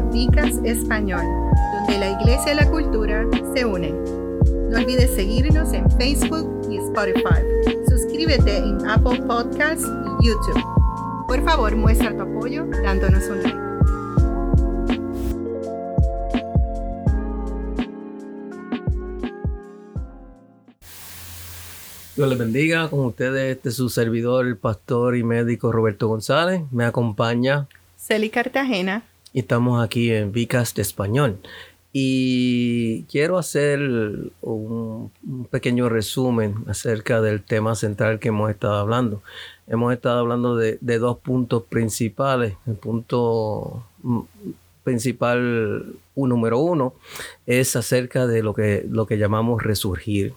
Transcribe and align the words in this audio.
a 0.00 0.02
Vicas 0.12 0.58
Español, 0.64 1.24
donde 1.74 1.98
la 1.98 2.10
iglesia 2.10 2.52
y 2.52 2.56
la 2.56 2.70
cultura 2.70 3.26
se 3.54 3.66
unen. 3.66 3.94
No 4.70 4.78
olvides 4.78 5.10
seguirnos 5.14 5.74
en 5.74 5.90
Facebook 5.98 6.66
y 6.70 6.78
Spotify. 6.78 7.42
Suscríbete 7.86 8.56
en 8.56 8.88
Apple 8.88 9.20
Podcasts 9.26 9.86
y 10.20 10.28
YouTube. 10.28 10.62
Por 11.28 11.44
favor, 11.44 11.76
muestra 11.76 12.16
tu 12.16 12.22
apoyo 12.22 12.66
dándonos 12.82 13.28
un 13.28 13.42
like. 13.42 13.60
Dios 22.16 22.28
les 22.28 22.38
bendiga 22.38 22.88
con 22.88 23.00
ustedes, 23.00 23.56
este 23.56 23.68
es 23.68 23.76
su 23.76 23.88
servidor, 23.90 24.46
el 24.46 24.56
pastor 24.56 25.16
y 25.16 25.24
médico 25.24 25.72
Roberto 25.72 26.08
González. 26.08 26.62
Me 26.70 26.84
acompaña 26.84 27.66
Celi 27.98 28.30
Cartagena. 28.30 29.02
Y 29.32 29.40
estamos 29.40 29.82
aquí 29.82 30.10
en 30.10 30.32
Vicas 30.32 30.74
de 30.74 30.82
Español. 30.82 31.38
Y 31.92 33.02
quiero 33.04 33.38
hacer 33.38 33.80
un, 34.40 35.10
pequeño 35.50 35.88
resumen 35.88 36.56
acerca 36.68 37.20
del 37.20 37.42
tema 37.42 37.74
central 37.74 38.20
que 38.20 38.28
hemos 38.28 38.50
estado 38.50 38.74
hablando. 38.76 39.22
Hemos 39.66 39.92
estado 39.92 40.20
hablando 40.20 40.56
de, 40.56 40.78
dos 40.80 41.18
puntos 41.18 41.64
principales. 41.64 42.54
El 42.66 42.74
punto 42.74 43.84
mm, 44.02 44.20
principal 44.84 45.94
número 46.16 46.58
uno 46.58 46.94
es 47.46 47.76
acerca 47.76 48.26
de 48.26 48.42
lo 48.42 48.54
que, 48.54 48.86
lo 48.88 49.06
que 49.06 49.18
llamamos 49.18 49.62
resurgir. 49.62 50.34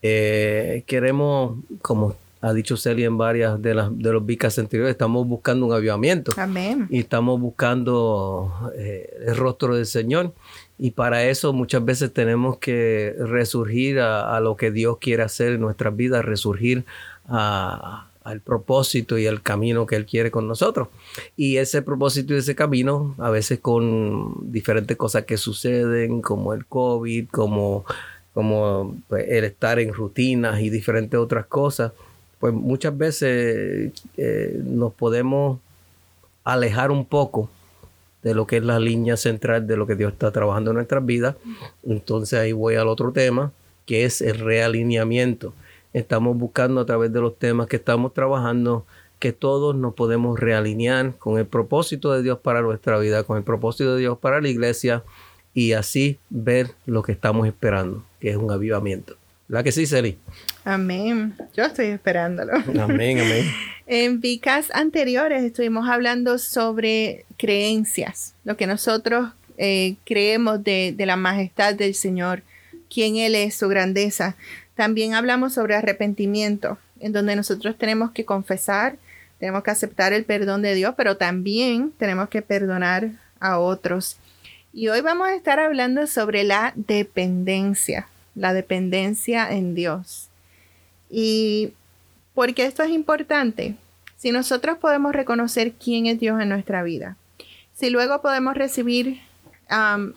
Eh, 0.00 0.84
queremos, 0.86 1.58
como 1.82 2.14
ha 2.40 2.52
dicho 2.52 2.76
Celia 2.76 3.06
en 3.06 3.18
varias 3.18 3.60
de, 3.60 3.74
las, 3.74 3.96
de 3.96 4.12
los 4.12 4.24
vicas 4.24 4.58
anteriores, 4.58 4.92
estamos 4.92 5.26
buscando 5.26 5.66
un 5.66 5.72
avivamiento. 5.72 6.32
Amén. 6.36 6.86
Y 6.90 7.00
estamos 7.00 7.40
buscando 7.40 8.72
eh, 8.76 9.10
el 9.26 9.36
rostro 9.36 9.74
del 9.74 9.86
Señor. 9.86 10.32
Y 10.78 10.92
para 10.92 11.24
eso 11.24 11.52
muchas 11.52 11.84
veces 11.84 12.12
tenemos 12.12 12.58
que 12.58 13.14
resurgir 13.18 13.98
a, 13.98 14.38
lo 14.40 14.56
que 14.56 14.70
Dios 14.70 14.98
quiere 15.00 15.24
hacer 15.24 15.54
en 15.54 15.60
nuestras 15.60 15.96
vidas, 15.96 16.24
resurgir 16.24 16.84
al 17.26 18.40
propósito 18.44 19.18
y 19.18 19.26
al 19.26 19.42
camino 19.42 19.86
que 19.86 19.96
Él 19.96 20.06
quiere 20.06 20.30
con 20.30 20.46
nosotros. 20.46 20.86
Y 21.36 21.56
ese 21.56 21.82
propósito 21.82 22.32
y 22.34 22.36
ese 22.36 22.54
camino, 22.54 23.16
a 23.18 23.30
veces 23.30 23.58
con 23.58 24.52
diferentes 24.52 24.96
cosas 24.96 25.24
que 25.24 25.36
suceden, 25.36 26.22
como 26.22 26.54
el 26.54 26.64
COVID, 26.66 27.28
como 27.28 27.84
como 28.38 28.96
pues, 29.08 29.24
el 29.28 29.42
estar 29.42 29.80
en 29.80 29.92
rutinas 29.92 30.60
y 30.60 30.70
diferentes 30.70 31.18
otras 31.18 31.46
cosas, 31.46 31.90
pues 32.38 32.52
muchas 32.54 32.96
veces 32.96 33.92
eh, 34.16 34.60
nos 34.64 34.92
podemos 34.94 35.58
alejar 36.44 36.90
un 36.90 37.04
poco 37.04 37.50
de 38.22 38.34
lo 38.34 38.46
que 38.46 38.58
es 38.58 38.64
la 38.64 38.80
línea 38.80 39.16
central 39.16 39.66
de 39.66 39.76
lo 39.76 39.86
que 39.86 39.94
Dios 39.94 40.12
está 40.12 40.30
trabajando 40.30 40.70
en 40.70 40.76
nuestras 40.76 41.04
vidas. 41.04 41.36
Entonces 41.84 42.38
ahí 42.38 42.52
voy 42.52 42.74
al 42.74 42.88
otro 42.88 43.12
tema, 43.12 43.52
que 43.86 44.04
es 44.04 44.20
el 44.20 44.38
realineamiento. 44.38 45.52
Estamos 45.92 46.36
buscando 46.36 46.80
a 46.80 46.86
través 46.86 47.12
de 47.12 47.20
los 47.20 47.38
temas 47.38 47.66
que 47.66 47.76
estamos 47.76 48.12
trabajando 48.12 48.84
que 49.18 49.32
todos 49.32 49.74
nos 49.74 49.94
podemos 49.94 50.38
realinear 50.38 51.14
con 51.18 51.38
el 51.38 51.46
propósito 51.46 52.12
de 52.12 52.22
Dios 52.22 52.38
para 52.38 52.62
nuestra 52.62 52.98
vida, 52.98 53.24
con 53.24 53.36
el 53.36 53.42
propósito 53.42 53.94
de 53.94 54.00
Dios 54.00 54.18
para 54.18 54.40
la 54.40 54.48
iglesia 54.48 55.02
y 55.54 55.72
así 55.72 56.18
ver 56.30 56.70
lo 56.86 57.02
que 57.02 57.12
estamos 57.12 57.46
esperando 57.46 58.04
que 58.20 58.30
es 58.30 58.36
un 58.36 58.50
avivamiento. 58.50 59.16
¿La 59.48 59.62
que 59.62 59.72
sí, 59.72 59.86
Celi? 59.86 60.18
Amén. 60.64 61.34
Yo 61.56 61.64
estoy 61.64 61.86
esperándolo. 61.86 62.52
Amén, 62.80 63.18
amén. 63.18 63.50
en 63.86 64.20
vicas 64.20 64.70
anteriores 64.74 65.42
estuvimos 65.42 65.88
hablando 65.88 66.38
sobre 66.38 67.24
creencias, 67.38 68.34
lo 68.44 68.58
que 68.58 68.66
nosotros 68.66 69.30
eh, 69.56 69.96
creemos 70.04 70.62
de, 70.62 70.92
de 70.94 71.06
la 71.06 71.16
majestad 71.16 71.74
del 71.74 71.94
Señor, 71.94 72.42
quién 72.92 73.16
Él 73.16 73.34
es, 73.34 73.54
su 73.54 73.68
grandeza. 73.68 74.36
También 74.74 75.14
hablamos 75.14 75.54
sobre 75.54 75.74
arrepentimiento, 75.74 76.76
en 77.00 77.12
donde 77.12 77.34
nosotros 77.34 77.76
tenemos 77.78 78.10
que 78.10 78.26
confesar, 78.26 78.96
tenemos 79.38 79.62
que 79.62 79.70
aceptar 79.70 80.12
el 80.12 80.24
perdón 80.24 80.60
de 80.60 80.74
Dios, 80.74 80.94
pero 80.96 81.16
también 81.16 81.92
tenemos 81.98 82.28
que 82.28 82.42
perdonar 82.42 83.10
a 83.40 83.58
otros. 83.58 84.18
Y 84.72 84.88
hoy 84.88 85.00
vamos 85.00 85.28
a 85.28 85.34
estar 85.34 85.58
hablando 85.58 86.06
sobre 86.06 86.44
la 86.44 86.72
dependencia, 86.76 88.08
la 88.38 88.54
dependencia 88.54 89.50
en 89.50 89.74
Dios. 89.74 90.28
Y 91.10 91.72
porque 92.34 92.64
esto 92.64 92.82
es 92.82 92.90
importante, 92.90 93.74
si 94.16 94.32
nosotros 94.32 94.78
podemos 94.78 95.12
reconocer 95.12 95.72
quién 95.72 96.06
es 96.06 96.18
Dios 96.20 96.40
en 96.40 96.48
nuestra 96.48 96.82
vida, 96.82 97.16
si 97.74 97.90
luego 97.90 98.22
podemos 98.22 98.56
recibir 98.56 99.20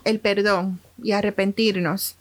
el 0.05 0.19
perdón 0.19 0.79
y 1.01 1.11
arrepentirnos, 1.11 2.15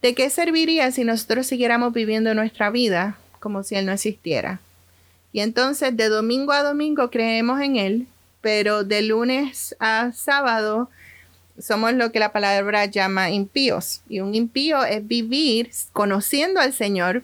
¿de 0.00 0.14
qué 0.14 0.30
serviría 0.30 0.90
si 0.90 1.04
nosotros 1.04 1.46
siguiéramos 1.46 1.92
viviendo 1.92 2.34
nuestra 2.34 2.70
vida 2.70 3.18
como 3.40 3.62
si 3.62 3.74
Él 3.74 3.86
no 3.86 3.92
existiera? 3.92 4.60
Y 5.32 5.40
entonces 5.40 5.96
de 5.96 6.08
domingo 6.08 6.52
a 6.52 6.62
domingo 6.62 7.10
creemos 7.10 7.60
en 7.60 7.76
Él, 7.76 8.06
pero 8.40 8.84
de 8.84 9.02
lunes 9.02 9.76
a 9.78 10.12
sábado 10.12 10.88
somos 11.58 11.92
lo 11.94 12.12
que 12.12 12.20
la 12.20 12.32
palabra 12.32 12.86
llama 12.86 13.30
impíos. 13.30 14.02
Y 14.08 14.20
un 14.20 14.34
impío 14.34 14.84
es 14.84 15.06
vivir 15.06 15.70
conociendo 15.92 16.60
al 16.60 16.72
Señor, 16.72 17.22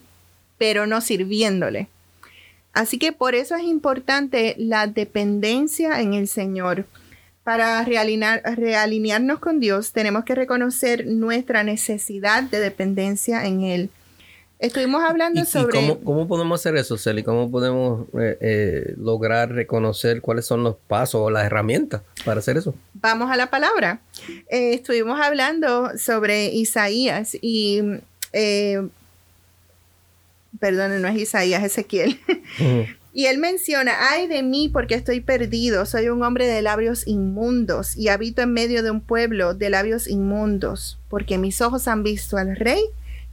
pero 0.59 0.87
no 0.87 1.00
sirviéndole. 1.00 1.89
Así 2.73 2.99
que 2.99 3.12
por 3.12 3.34
eso 3.34 3.55
es 3.55 3.62
importante 3.62 4.55
la 4.59 4.87
dependencia 4.87 6.00
en 6.00 6.15
el 6.15 6.27
Señor. 6.27 6.87
Para 7.44 7.84
realinearnos 7.84 9.39
con 9.39 9.61
Dios 9.61 9.93
tenemos 9.93 10.25
que 10.25 10.34
reconocer 10.34 11.06
nuestra 11.06 11.62
necesidad 11.62 12.43
de 12.43 12.59
dependencia 12.59 13.44
en 13.47 13.62
Él. 13.62 13.91
Estuvimos 14.59 15.03
hablando 15.03 15.44
sobre... 15.44 15.78
¿Y 15.78 15.97
cómo, 16.03 16.27
podemos 16.27 16.59
hacer 16.59 16.77
eso, 16.77 16.97
Celi? 16.97 17.23
¿Cómo 17.23 17.50
podemos 17.50 18.06
eh, 18.19 18.39
eh, 18.41 18.94
lograr 18.97 19.53
reconocer 19.53 20.23
cuáles 20.23 20.47
son 20.47 20.62
los 20.62 20.77
pasos 20.77 21.21
o 21.21 21.31
las 21.31 21.44
herramientas 21.44 22.00
para 22.25 22.41
hacer 22.41 22.56
eso? 22.56 22.75
Vamos 22.94 23.31
a 23.31 23.37
la 23.37 23.50
palabra. 23.50 24.00
Eh, 24.48 24.75
estuvimos 24.75 25.20
hablando 25.20 25.97
sobre 25.98 26.47
Isaías 26.47 27.36
y... 27.41 27.80
perdón, 30.60 31.02
no 31.02 31.08
es 31.08 31.16
Isaías, 31.16 31.62
Ezequiel. 31.62 32.19
Y 33.16 33.26
él 33.26 33.38
menciona, 33.38 33.92
ay 34.10 34.26
de 34.26 34.42
mí 34.42 34.69
porque 34.69 34.97
estoy 34.97 35.20
perdido, 35.20 35.86
soy 35.86 36.08
un 36.08 36.25
hombre 36.25 36.48
de 36.48 36.62
labios 36.62 37.06
inmundos 37.06 37.97
y 37.97 38.08
habito 38.08 38.42
en 38.42 38.52
medio 38.52 38.82
de 38.82 38.91
un 38.91 39.00
pueblo 39.00 39.54
de 39.54 39.70
labios 39.70 40.08
inmundos, 40.08 40.98
porque 41.08 41.38
mis 41.38 41.60
ojos 41.60 41.86
han 41.86 42.02
visto 42.02 42.36
al 42.36 42.56
rey 42.56 42.82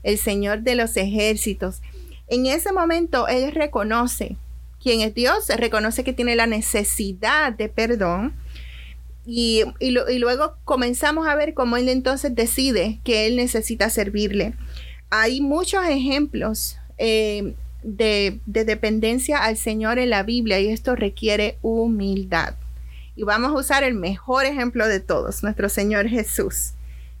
el 0.04 0.18
Señor 0.18 0.60
de 0.60 0.76
los 0.76 0.96
ejércitos. 0.96 1.82
En 2.28 2.46
ese 2.46 2.70
momento 2.70 3.26
él 3.26 3.50
reconoce 3.50 4.36
quién 4.80 5.00
es 5.00 5.14
Dios, 5.14 5.48
reconoce 5.48 6.04
que 6.04 6.12
tiene 6.12 6.36
la 6.36 6.46
necesidad 6.46 7.52
de 7.52 7.68
perdón. 7.68 8.34
Y, 9.24 9.64
luego 9.80 10.56
comenzamos 10.64 11.28
a 11.28 11.36
ver 11.36 11.54
cómo 11.54 11.76
él 11.76 11.88
entonces 11.88 12.34
decide 12.34 13.00
que 13.04 13.26
él 13.26 13.36
necesita 13.36 13.88
servirle. 13.88 14.54
Hay 15.10 15.40
muchos 15.40 15.84
ejemplos 15.86 16.76
eh, 16.98 17.54
de, 17.82 18.40
de 18.46 18.64
dependencia 18.64 19.44
al 19.44 19.56
Señor 19.56 19.98
en 19.98 20.10
la 20.10 20.22
Biblia 20.22 20.58
y 20.60 20.68
esto 20.68 20.96
requiere 20.96 21.58
humildad. 21.62 22.54
Y 23.14 23.24
vamos 23.24 23.52
a 23.52 23.58
usar 23.58 23.84
el 23.84 23.94
mejor 23.94 24.46
ejemplo 24.46 24.88
de 24.88 25.00
todos, 25.00 25.42
nuestro 25.42 25.68
Señor 25.68 26.08
Jesús. 26.08 26.72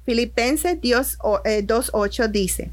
Filipenses 0.04 0.80
2.8 0.80 2.24
eh, 2.24 2.28
dice, 2.28 2.70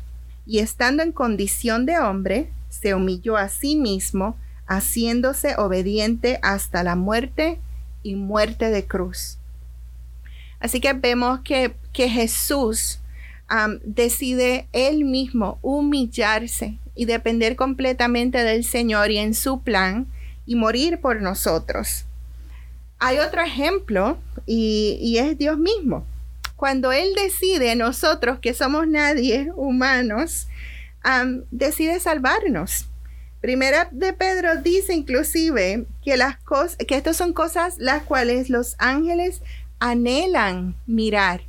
y 0.47 0.59
estando 0.59 1.03
en 1.03 1.11
condición 1.11 1.85
de 1.85 1.99
hombre, 1.99 2.49
se 2.69 2.95
humilló 2.95 3.37
a 3.37 3.49
sí 3.49 3.75
mismo, 3.75 4.35
haciéndose 4.65 5.55
obediente 5.57 6.39
hasta 6.41 6.83
la 6.83 6.95
muerte 6.95 7.59
y 8.03 8.15
muerte 8.15 8.69
de 8.69 8.85
cruz. 8.85 9.37
Así 10.59 10.81
que 10.81 10.93
vemos 10.93 11.41
que, 11.41 11.75
que 11.93 12.09
Jesús 12.09 12.99
decide 13.83 14.67
él 14.73 15.05
mismo 15.05 15.57
humillarse 15.61 16.77
y 16.93 17.05
depender 17.05 17.55
completamente 17.55 18.43
del 18.43 18.63
Señor 18.63 19.09
y 19.09 19.17
en 19.17 19.33
su 19.33 19.61
plan 19.61 20.05
y 20.45 20.55
morir 20.55 20.99
por 20.99 21.21
nosotros. 21.21 22.05
Hay 22.99 23.17
otro 23.17 23.41
ejemplo 23.41 24.19
y, 24.45 24.99
y 25.01 25.17
es 25.17 25.37
Dios 25.37 25.57
mismo 25.57 26.05
cuando 26.59 26.91
Él 26.91 27.15
decide, 27.15 27.77
nosotros 27.77 28.39
que 28.39 28.53
somos 28.53 28.85
nadie, 28.85 29.49
humanos, 29.55 30.49
decide 31.51 32.01
salvarnos. 32.01 32.89
Primera 33.41 33.87
de 33.91 34.11
Pedro 34.11 34.61
dice 34.61 34.93
inclusive 34.93 35.85
que 36.03 36.15
estas 36.89 37.15
son 37.15 37.31
cosas 37.31 37.77
las 37.77 38.03
cuales 38.03 38.49
los 38.49 38.75
ángeles 38.79 39.41
anhelan 39.79 40.75
mirar. 40.85 41.41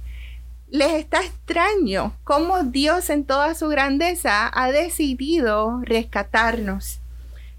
Les 0.71 0.93
está 0.93 1.21
extraño 1.21 2.15
cómo 2.23 2.63
Dios 2.63 3.11
en 3.11 3.25
toda 3.25 3.57
su 3.57 3.69
grandeza 3.69 4.49
ha 4.53 4.71
decidido 4.71 5.81
rescatarnos. 5.83 7.01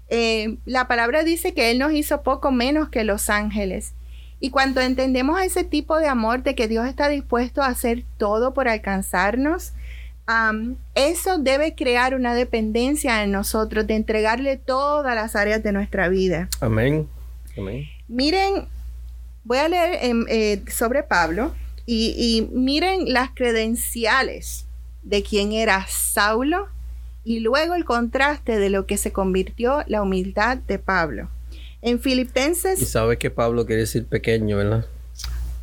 Eh, 0.08 0.56
la 0.64 0.88
palabra 0.88 1.22
dice 1.22 1.52
que 1.52 1.70
Él 1.70 1.78
nos 1.78 1.92
hizo 1.92 2.22
poco 2.22 2.50
menos 2.50 2.88
que 2.88 3.04
los 3.04 3.28
ángeles. 3.28 3.92
Y 4.40 4.50
cuando 4.50 4.80
entendemos 4.80 5.40
ese 5.42 5.62
tipo 5.62 5.98
de 5.98 6.08
amor 6.08 6.42
de 6.42 6.54
que 6.54 6.68
Dios 6.68 6.86
está 6.86 7.08
dispuesto 7.08 7.62
a 7.62 7.66
hacer 7.66 8.04
todo 8.16 8.54
por 8.54 8.66
alcanzarnos, 8.66 9.74
eso 10.94 11.38
debe 11.38 11.74
crear 11.74 12.14
una 12.14 12.34
dependencia 12.34 13.22
en 13.22 13.32
nosotros 13.32 13.86
de 13.86 13.96
entregarle 13.96 14.56
todas 14.56 15.14
las 15.14 15.36
áreas 15.36 15.62
de 15.62 15.72
nuestra 15.72 16.08
vida. 16.08 16.48
Amén. 16.60 17.08
Amén. 17.56 17.86
Miren, 18.08 18.66
voy 19.44 19.58
a 19.58 19.68
leer 19.68 19.98
em, 20.02 20.24
eh, 20.28 20.62
sobre 20.70 21.02
Pablo 21.02 21.54
y, 21.84 22.14
y 22.16 22.54
miren 22.54 23.12
las 23.12 23.30
credenciales 23.30 24.66
de 25.02 25.22
quién 25.22 25.52
era 25.52 25.86
Saulo 25.88 26.68
y 27.24 27.40
luego 27.40 27.74
el 27.74 27.84
contraste 27.84 28.58
de 28.58 28.70
lo 28.70 28.86
que 28.86 28.96
se 28.96 29.12
convirtió 29.12 29.84
la 29.86 30.02
humildad 30.02 30.58
de 30.58 30.78
Pablo. 30.78 31.28
En 31.80 32.00
Filipenses... 32.00 32.80
Y 32.80 32.84
sabe 32.84 33.18
que 33.18 33.30
Pablo 33.30 33.66
quiere 33.66 33.82
decir 33.82 34.06
pequeño, 34.06 34.56
¿verdad? 34.56 34.86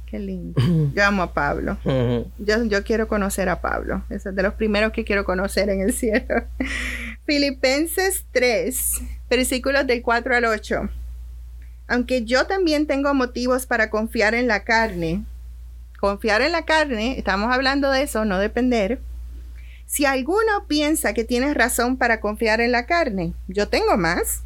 Qué 0.10 0.18
lindo. 0.18 0.60
Yo 0.96 1.06
amo 1.06 1.22
a 1.22 1.34
Pablo. 1.34 1.78
yo, 1.84 2.64
yo, 2.64 2.84
quiero 2.84 3.08
conocer 3.08 3.48
a 3.48 3.62
Pablo. 3.62 4.04
Es 4.10 4.24
de 4.24 4.42
los 4.42 4.56
primeros 4.56 4.92
que 4.92 5.06
quiero 5.06 5.24
conocer 5.24 5.70
en 5.70 5.82
el 5.82 5.94
cielo. 5.94 6.46
Filipenses 7.26 8.26
3, 8.32 9.02
versículos 9.30 9.86
del 9.86 10.02
4 10.02 10.36
al 10.36 10.46
8. 10.46 10.90
Aunque 11.88 12.24
yo 12.24 12.48
también 12.48 12.88
tengo 12.88 13.14
motivos 13.14 13.68
para 13.68 13.92
confiar 13.92 14.34
en 14.34 14.48
la 14.48 14.64
carne. 14.64 15.26
Confiar 16.00 16.42
en 16.42 16.54
la 16.54 16.66
carne, 16.66 17.20
estamos 17.20 17.54
hablando 17.54 17.92
de 17.92 18.04
eso, 18.04 18.26
no 18.26 18.40
depender. 18.40 19.00
Si 19.86 20.06
alguno 20.06 20.66
piensa 20.68 21.14
que 21.14 21.24
tiene 21.24 21.54
razón 21.54 21.98
para 21.98 22.20
confiar 22.20 22.62
en 22.62 22.72
la 22.72 22.88
carne, 22.88 23.34
yo 23.48 23.68
tengo 23.68 23.96
más. 23.98 24.42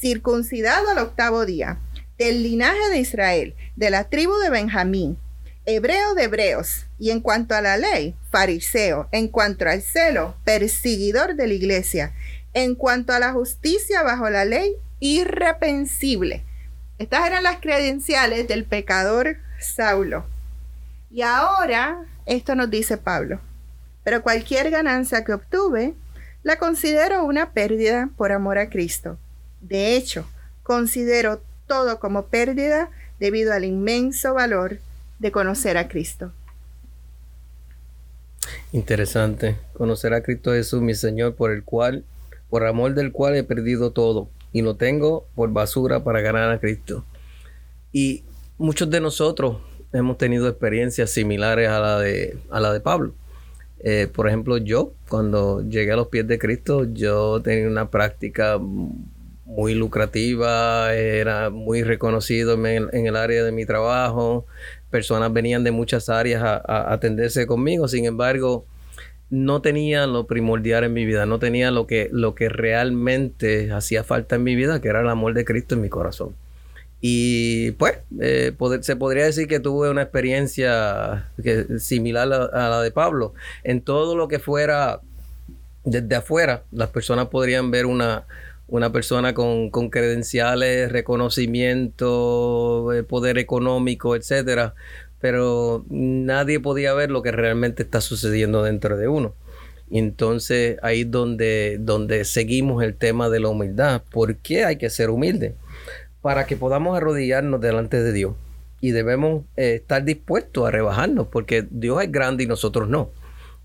Circuncidado 0.00 0.90
al 0.90 0.98
octavo 0.98 1.44
día 1.44 1.78
del 2.18 2.42
linaje 2.42 2.90
de 2.90 2.98
Israel, 2.98 3.54
de 3.76 3.90
la 3.90 4.04
tribu 4.08 4.36
de 4.38 4.50
Benjamín, 4.50 5.18
hebreo 5.66 6.14
de 6.14 6.24
hebreos, 6.24 6.86
y 6.98 7.10
en 7.10 7.20
cuanto 7.20 7.54
a 7.54 7.60
la 7.60 7.76
ley, 7.76 8.16
fariseo, 8.30 9.08
en 9.12 9.28
cuanto 9.28 9.68
al 9.68 9.82
celo, 9.82 10.34
perseguidor 10.44 11.36
de 11.36 11.46
la 11.46 11.54
iglesia, 11.54 12.12
en 12.54 12.74
cuanto 12.74 13.12
a 13.12 13.18
la 13.18 13.32
justicia 13.32 14.02
bajo 14.02 14.28
la 14.30 14.44
ley, 14.44 14.74
irrepensible. 14.98 16.44
Estas 16.98 17.26
eran 17.26 17.44
las 17.44 17.60
credenciales 17.60 18.48
del 18.48 18.64
pecador 18.64 19.36
Saulo. 19.60 20.26
Y 21.10 21.22
ahora, 21.22 22.04
esto 22.26 22.54
nos 22.54 22.68
dice 22.70 22.96
Pablo, 22.96 23.40
pero 24.02 24.22
cualquier 24.22 24.70
ganancia 24.70 25.24
que 25.24 25.34
obtuve, 25.34 25.94
la 26.42 26.56
considero 26.56 27.24
una 27.24 27.52
pérdida 27.52 28.10
por 28.16 28.32
amor 28.32 28.58
a 28.58 28.70
Cristo. 28.70 29.18
De 29.60 29.94
hecho, 29.96 30.28
considero 30.62 31.42
todo 31.68 32.00
como 32.00 32.26
pérdida 32.26 32.90
debido 33.20 33.52
al 33.52 33.64
inmenso 33.64 34.34
valor 34.34 34.78
de 35.20 35.30
conocer 35.30 35.76
a 35.76 35.86
Cristo. 35.86 36.32
Interesante. 38.72 39.56
Conocer 39.74 40.14
a 40.14 40.22
Cristo 40.22 40.52
Jesús, 40.52 40.82
mi 40.82 40.94
Señor, 40.94 41.34
por 41.34 41.52
el 41.52 41.62
cual, 41.62 42.04
por 42.50 42.66
amor 42.66 42.94
del 42.94 43.12
cual 43.12 43.36
he 43.36 43.44
perdido 43.44 43.92
todo 43.92 44.28
y 44.52 44.62
lo 44.62 44.76
tengo 44.76 45.26
por 45.34 45.52
basura 45.52 46.02
para 46.04 46.20
ganar 46.20 46.50
a 46.50 46.58
Cristo. 46.58 47.04
Y 47.92 48.24
muchos 48.56 48.90
de 48.90 49.00
nosotros 49.00 49.58
hemos 49.92 50.18
tenido 50.18 50.48
experiencias 50.48 51.10
similares 51.10 51.68
a 51.68 51.80
la 51.80 51.98
de, 51.98 52.38
a 52.50 52.60
la 52.60 52.72
de 52.72 52.80
Pablo. 52.80 53.14
Eh, 53.80 54.08
por 54.12 54.26
ejemplo, 54.26 54.58
yo, 54.58 54.92
cuando 55.08 55.62
llegué 55.62 55.92
a 55.92 55.96
los 55.96 56.08
pies 56.08 56.26
de 56.26 56.38
Cristo, 56.38 56.84
yo 56.92 57.40
tenía 57.40 57.68
una 57.68 57.90
práctica 57.90 58.58
muy 59.48 59.74
lucrativa, 59.74 60.94
era 60.94 61.48
muy 61.48 61.82
reconocido 61.82 62.54
en, 62.66 63.06
el 63.06 63.16
área 63.16 63.42
de 63.42 63.50
mi 63.50 63.64
trabajo, 63.64 64.44
personas 64.90 65.32
venían 65.32 65.64
de 65.64 65.70
muchas 65.70 66.10
áreas 66.10 66.42
a, 66.42 66.92
atenderse 66.92 67.46
conmigo, 67.46 67.88
sin 67.88 68.04
embargo, 68.04 68.66
no 69.30 69.62
tenía 69.62 70.06
lo 70.06 70.26
primordial 70.26 70.84
en 70.84 70.92
mi 70.92 71.06
vida, 71.06 71.24
no 71.24 71.38
tenía 71.38 71.70
lo 71.70 71.86
que, 71.86 72.10
lo 72.12 72.34
que 72.34 72.50
realmente 72.50 73.72
hacía 73.72 74.04
falta 74.04 74.36
en 74.36 74.42
mi 74.42 74.54
vida, 74.54 74.82
que 74.82 74.88
era 74.88 75.00
el 75.00 75.08
amor 75.08 75.32
de 75.32 75.46
Cristo 75.46 75.74
en 75.74 75.80
mi 75.80 75.88
corazón. 75.88 76.34
Y 77.00 77.70
pues, 77.72 77.98
eh, 78.20 78.52
se 78.82 78.96
podría 78.96 79.24
decir 79.24 79.48
que 79.48 79.60
tuve 79.60 79.88
una 79.88 80.02
experiencia 80.02 81.30
que, 81.42 81.78
similar 81.78 82.50
a, 82.52 82.68
la 82.68 82.82
de 82.82 82.90
Pablo. 82.90 83.32
En 83.64 83.80
todo 83.80 84.14
lo 84.14 84.28
que 84.28 84.40
fuera 84.40 85.00
desde 85.84 86.16
afuera, 86.16 86.64
las 86.70 86.90
personas 86.90 87.28
podrían 87.28 87.70
ver 87.70 87.86
una, 87.86 88.24
una 88.68 88.92
persona 88.92 89.34
con, 89.34 89.70
credenciales, 89.70 90.92
reconocimiento, 90.92 92.92
eh, 92.92 93.02
poder 93.02 93.38
económico, 93.38 94.14
etcétera, 94.14 94.74
pero 95.20 95.84
nadie 95.88 96.60
podía 96.60 96.94
ver 96.94 97.10
lo 97.10 97.22
que 97.22 97.32
realmente 97.32 97.82
está 97.82 98.00
sucediendo 98.00 98.62
dentro 98.62 98.96
de 98.96 99.08
uno. 99.08 99.34
Entonces 99.90 100.78
ahí 100.82 101.00
es 101.00 101.10
donde, 101.10 101.78
donde 101.80 102.24
seguimos 102.24 102.84
el 102.84 102.94
tema 102.94 103.30
de 103.30 103.40
la 103.40 103.48
humildad. 103.48 104.02
¿Por 104.10 104.36
qué 104.36 104.64
hay 104.64 104.76
que 104.76 104.90
ser 104.90 105.08
humilde? 105.08 105.54
Para 106.20 106.46
que 106.46 106.56
podamos 106.56 106.96
arrodillarnos 106.96 107.60
delante 107.60 108.02
de 108.02 108.12
Dios. 108.12 108.34
Y 108.80 108.92
debemos 108.92 109.44
eh, 109.56 109.76
estar 109.76 110.04
dispuestos 110.04 110.68
a 110.68 110.70
rebajarnos, 110.70 111.26
porque 111.28 111.66
Dios 111.68 112.00
es 112.02 112.12
grande 112.12 112.44
y 112.44 112.46
nosotros 112.46 112.88
no. 112.88 113.10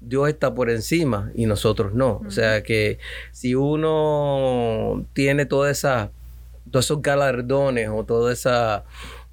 Dios 0.06 0.30
está 0.30 0.54
por 0.54 0.70
encima 0.70 1.32
y 1.36 1.46
nosotros 1.46 1.94
no. 1.94 2.22
O 2.26 2.32
sea 2.32 2.64
que 2.64 3.00
si 3.32 3.56
uno 3.56 5.06
tiene 5.14 5.46
toda 5.46 5.72
esa, 5.72 6.12
todos 6.72 6.86
esos 6.86 7.02
galardones 7.02 7.90
o 7.90 8.04
toda 8.04 8.32
esa, 8.34 8.84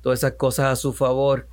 todas 0.03 0.21
esas 0.21 0.33
cosas 0.33 0.67
a 0.67 0.77
su 0.77 0.93
favor, 0.93 1.47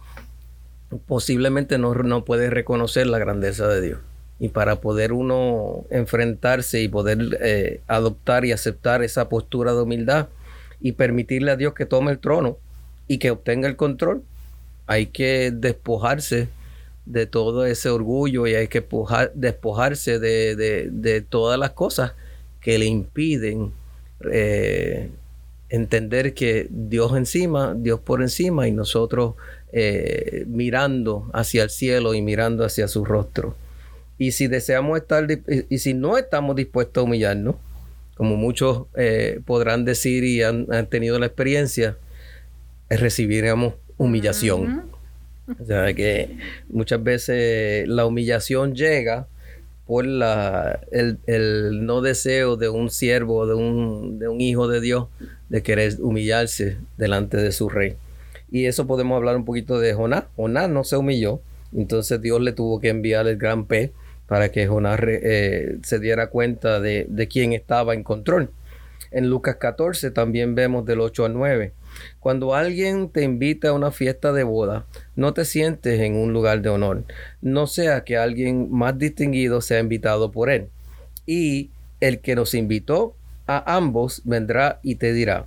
posiblemente 1.06 1.78
no, 1.78 1.94
no 1.94 2.25
puede 2.25 2.50
reconocer 2.50 3.08
la 3.08 3.19
grandeza 3.19 3.68
de 3.68 3.81
Dios. 3.81 4.00
Y 4.40 4.50
para 4.50 4.78
poder 4.78 5.14
uno 5.14 5.86
enfrentarse 5.90 6.81
y 6.81 6.88
poder 6.88 7.38
eh, 7.42 7.81
adoptar 7.88 8.46
y 8.46 8.52
aceptar 8.52 9.04
esa 9.04 9.30
postura 9.30 9.74
de 9.74 9.81
humildad 9.81 10.28
y 10.80 10.92
permitirle 10.92 11.52
a 11.52 11.56
Dios 11.56 11.74
que 11.74 11.88
tome 11.88 12.12
el 12.12 12.20
trono 12.20 12.58
y 13.08 13.18
que 13.18 13.31
obtenga 13.31 13.68
el 13.68 13.75
control, 13.75 14.22
hay 14.86 15.08
que 15.08 15.52
despojarse 15.52 16.50
de 17.07 17.25
todo 17.25 17.65
ese 17.65 17.89
orgullo 17.89 18.48
y 18.48 18.56
hay 18.56 18.68
que 18.68 18.86
despojarse 19.33 20.19
de, 20.19 21.25
todas 21.30 21.59
las 21.59 21.71
cosas 21.71 22.13
que 22.62 22.77
le 22.77 22.86
impiden 22.86 23.72
eh, 24.32 25.10
entender 25.70 26.34
que 26.34 26.67
Dios 26.70 27.15
encima, 27.15 27.75
Dios 27.77 28.00
por 28.00 28.22
encima 28.22 28.67
y 28.67 28.72
nosotros 28.72 29.36
eh, 29.72 30.43
mirando 30.48 31.29
hacia 31.34 31.63
el 31.63 31.70
cielo 31.70 32.13
y 32.13 32.22
mirando 32.22 32.65
hacia 32.65 32.88
su 32.88 33.05
rostro. 33.05 33.55
Y 34.17 34.32
si 34.32 34.48
deseamos 34.48 34.98
estar, 34.98 35.27
y 35.70 35.77
si 35.77 35.93
no 35.93 36.17
estamos 36.17 36.55
dispuestos 36.55 37.01
a 37.01 37.05
humillarnos, 37.05 37.55
como 38.15 38.36
muchos 38.36 38.88
eh, 38.96 39.41
podrán 39.46 39.86
decir 39.86 40.24
y 40.24 40.41
han, 40.41 40.65
tenido 40.89 41.20
la 41.20 41.27
experiencia, 41.27 41.98
recibiremos 42.89 43.75
humillación. 43.98 44.97
O 45.60 45.66
sea 45.66 45.94
que 45.94 46.38
muchas 46.70 47.01
veces 47.01 47.88
la 47.88 48.06
humillación 48.06 48.75
llega 48.75 49.27
por 49.86 50.06
la, 50.06 50.82
el, 50.92 51.86
no 51.86 52.01
deseo 52.01 52.58
de 52.58 52.68
un 52.68 52.89
siervo, 52.89 53.48
de 53.48 53.56
un, 53.56 54.20
de 54.20 54.27
un 54.27 54.42
hijo 54.42 54.68
de 54.68 54.82
Dios, 54.82 55.08
de 55.48 55.63
querer 55.63 55.94
humillarse 56.01 56.77
delante 56.98 57.38
de 57.38 57.54
su 57.54 57.70
rey. 57.70 57.96
Y 58.51 58.66
eso 58.66 58.86
podemos 58.86 59.16
hablar 59.16 59.38
un 59.38 59.46
poquito 59.46 59.80
de 59.80 59.94
Jonás. 59.94 60.25
Jonás 60.36 60.70
no 60.70 60.84
se 60.84 60.98
humilló, 60.98 61.42
entonces 61.74 62.22
Dios 62.22 62.42
le 62.42 62.51
tuvo 62.51 62.82
que 62.82 62.89
enviar 62.89 63.27
el 63.27 63.38
gran 63.38 63.66
pez 63.66 63.92
para 64.27 64.51
que 64.51 64.68
Jonás 64.68 65.00
eh, 65.04 65.77
se 65.84 66.00
diera 66.00 66.27
cuenta 66.27 66.82
de, 66.82 67.06
de 67.10 67.27
quién 67.30 67.54
estaba 67.54 67.94
en 67.94 68.04
control. 68.04 68.51
En 69.12 69.30
Lucas 69.30 69.56
14 69.56 70.12
también 70.12 70.54
vemos 70.54 70.86
del 70.86 71.00
8 71.00 71.25
al 71.25 71.34
9. 71.34 71.72
Cuando 72.20 72.56
alguien 72.56 73.10
te 73.10 73.24
invita 73.24 73.70
a 73.70 73.74
una 73.74 73.92
fiesta 73.92 74.34
de 74.34 74.44
boda, 74.44 74.86
no 75.16 75.34
te 75.34 75.46
sientes 75.46 76.00
en 76.01 76.16
un 76.16 76.34
lugar 76.34 76.62
de 76.62 76.70
honor, 76.70 77.04
no 77.42 77.68
sea 77.68 78.04
que 78.04 78.18
alguien 78.18 78.72
más 78.72 78.98
distinguido 78.98 79.62
sea 79.62 79.80
invitado 79.80 80.32
por 80.32 80.50
él. 80.50 80.70
Y 81.25 81.70
el 82.00 82.20
que 82.20 82.36
nos 82.36 82.54
invitó 82.54 83.16
a 83.48 83.75
ambos 83.75 84.22
vendrá 84.25 84.80
y 84.84 84.96
te 84.96 85.13
dirá, 85.13 85.46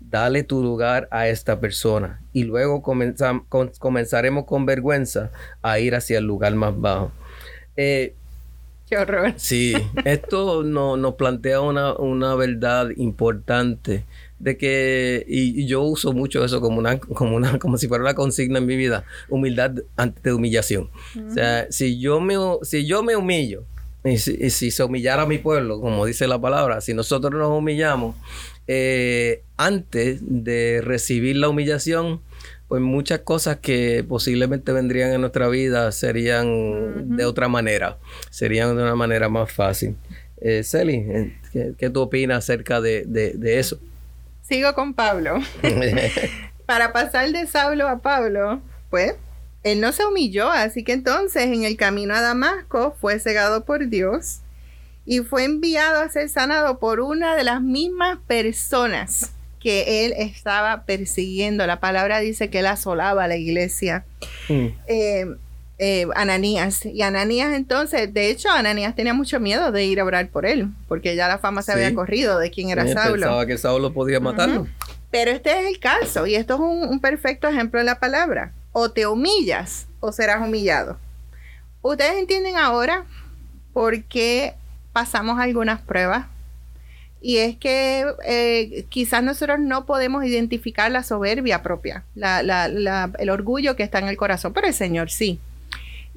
dale 0.00 0.42
tu 0.42 0.62
lugar 0.62 1.08
a 1.10 1.28
esta 1.28 1.60
persona. 1.60 2.20
Y 2.32 2.44
luego 2.44 2.82
comenzaremos 2.82 4.44
con 4.44 4.66
vergüenza 4.66 5.30
a 5.62 5.78
ir 5.78 5.94
hacia 5.94 6.18
el 6.18 6.24
lugar 6.24 6.54
más 6.54 6.78
bajo. 6.78 7.12
Eh, 7.76 8.14
Qué 8.88 8.98
horror. 8.98 9.32
Sí, 9.36 9.72
esto 10.04 10.62
no, 10.62 10.98
nos 10.98 11.14
plantea 11.14 11.62
una, 11.62 11.94
una 11.94 12.34
verdad 12.34 12.90
importante 12.96 14.04
de 14.42 14.56
que, 14.56 15.24
y, 15.28 15.66
yo 15.66 15.82
uso 15.82 16.12
mucho 16.12 16.44
eso 16.44 16.60
como 16.60 16.78
una, 16.78 16.98
como 16.98 17.36
una, 17.36 17.58
como 17.58 17.78
si 17.78 17.86
fuera 17.88 18.02
una 18.02 18.14
consigna 18.14 18.58
en 18.58 18.66
mi 18.66 18.76
vida, 18.76 19.04
humildad 19.28 19.72
ante 19.96 20.32
humillación. 20.32 20.90
O 21.30 21.32
sea, 21.32 21.70
si 21.70 22.00
yo 22.00 22.20
me, 22.20 22.34
si 22.62 22.84
yo 22.84 23.02
me 23.02 23.16
humillo, 23.16 23.64
y 24.04 24.18
si, 24.18 24.70
se 24.72 24.82
humillara 24.82 25.26
mi 25.26 25.38
pueblo, 25.38 25.80
como 25.80 26.04
dice 26.04 26.26
la 26.26 26.40
palabra, 26.40 26.80
si 26.80 26.92
nosotros 26.92 27.32
nos 27.32 27.56
humillamos, 27.56 28.16
eh, 28.66 29.42
antes 29.56 30.18
de 30.22 30.80
recibir 30.82 31.36
la 31.36 31.48
humillación, 31.48 32.20
pues 32.66 32.82
muchas 32.82 33.20
cosas 33.20 33.58
que 33.58 34.04
posiblemente 34.08 34.72
vendrían 34.72 35.12
en 35.12 35.20
nuestra 35.20 35.48
vida 35.48 35.92
serían 35.92 37.16
de 37.16 37.24
otra 37.26 37.46
manera, 37.46 37.98
serían 38.30 38.76
de 38.76 38.82
una 38.82 38.96
manera 38.96 39.28
más 39.28 39.52
fácil. 39.52 39.94
Eh, 40.40 40.64
Celi, 40.64 40.94
eh, 40.94 41.32
¿qué, 41.78 41.90
tú 41.90 42.00
opinas 42.00 42.38
acerca 42.38 42.80
de, 42.80 43.06
eso? 43.44 43.78
Sigo 44.42 44.74
con 44.74 44.94
Pablo. 44.94 45.40
Para 46.66 46.92
pasar 46.92 47.30
de 47.30 47.46
Saulo 47.46 47.88
a 47.88 47.98
Pablo, 48.00 48.60
pues 48.90 49.14
él 49.62 49.80
no 49.80 49.92
se 49.92 50.04
humilló, 50.04 50.50
así 50.50 50.84
que 50.84 50.92
entonces 50.92 51.44
en 51.44 51.64
el 51.64 51.76
camino 51.76 52.14
a 52.14 52.20
Damasco 52.20 52.96
fue 53.00 53.18
cegado 53.18 53.64
por 53.64 53.88
Dios 53.88 54.40
y 55.04 55.20
fue 55.20 55.44
enviado 55.44 56.00
a 56.00 56.08
ser 56.08 56.28
sanado 56.28 56.78
por 56.78 57.00
una 57.00 57.36
de 57.36 57.44
las 57.44 57.62
mismas 57.62 58.18
personas 58.26 59.32
que 59.60 60.04
él 60.04 60.14
estaba 60.16 60.84
persiguiendo. 60.84 61.66
La 61.66 61.80
palabra 61.80 62.18
dice 62.18 62.50
que 62.50 62.60
él 62.60 62.66
asolaba 62.66 63.24
a 63.24 63.28
la 63.28 63.36
iglesia. 63.36 64.04
Mm. 64.48 64.66
Eh, 64.88 65.26
eh, 65.84 66.06
Ananías. 66.14 66.86
Y 66.86 67.02
Ananías 67.02 67.54
entonces, 67.54 68.14
de 68.14 68.30
hecho, 68.30 68.48
Ananías 68.50 68.94
tenía 68.94 69.14
mucho 69.14 69.40
miedo 69.40 69.72
de 69.72 69.84
ir 69.84 69.98
a 69.98 70.04
orar 70.04 70.28
por 70.28 70.46
él, 70.46 70.68
porque 70.86 71.16
ya 71.16 71.26
la 71.26 71.38
fama 71.38 71.60
se 71.62 71.72
había 71.72 71.92
corrido 71.92 72.38
de 72.38 72.52
quién 72.52 72.70
era 72.70 72.86
Saulo. 72.86 73.14
Pensaba 73.14 73.46
que 73.46 73.58
Saulo 73.58 73.92
podía 73.92 74.20
matarlo. 74.20 74.68
Pero 75.10 75.32
este 75.32 75.50
es 75.50 75.66
el 75.66 75.80
caso, 75.80 76.28
y 76.28 76.36
esto 76.36 76.54
es 76.54 76.60
un, 76.60 77.00
perfecto 77.00 77.48
ejemplo 77.48 77.80
de 77.80 77.84
la 77.84 77.98
palabra. 77.98 78.52
O 78.70 78.92
te 78.92 79.08
humillas 79.08 79.88
o 79.98 80.12
serás 80.12 80.40
humillado. 80.40 80.98
Ustedes 81.80 82.14
entienden 82.16 82.56
ahora 82.56 83.04
por 83.72 84.04
qué 84.04 84.54
pasamos 84.92 85.40
algunas 85.40 85.80
pruebas 85.80 86.26
y 87.20 87.38
es 87.38 87.56
que 87.56 88.06
eh, 88.24 88.84
quizás 88.88 89.24
nosotros 89.24 89.58
no 89.58 89.84
podemos 89.84 90.24
identificar 90.24 90.92
la 90.92 91.02
soberbia 91.02 91.60
propia, 91.64 92.04
el 92.14 93.30
orgullo 93.30 93.74
que 93.74 93.82
está 93.82 93.98
en 93.98 94.06
el 94.06 94.16
corazón, 94.16 94.52
pero 94.52 94.68
el 94.68 94.74
Señor 94.74 95.10
sí. 95.10 95.40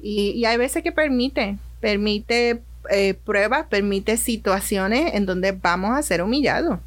Y, 0.08 0.44
hay 0.44 0.56
veces 0.56 0.84
que 0.84 0.92
permite, 0.92 1.58
permite 1.80 2.62
eh, 2.90 3.14
pruebas, 3.14 3.66
permite 3.66 4.16
situaciones 4.16 5.14
en 5.14 5.26
donde 5.26 5.50
vamos 5.50 5.98
a 5.98 6.02
ser 6.02 6.22
humillados. 6.22 6.78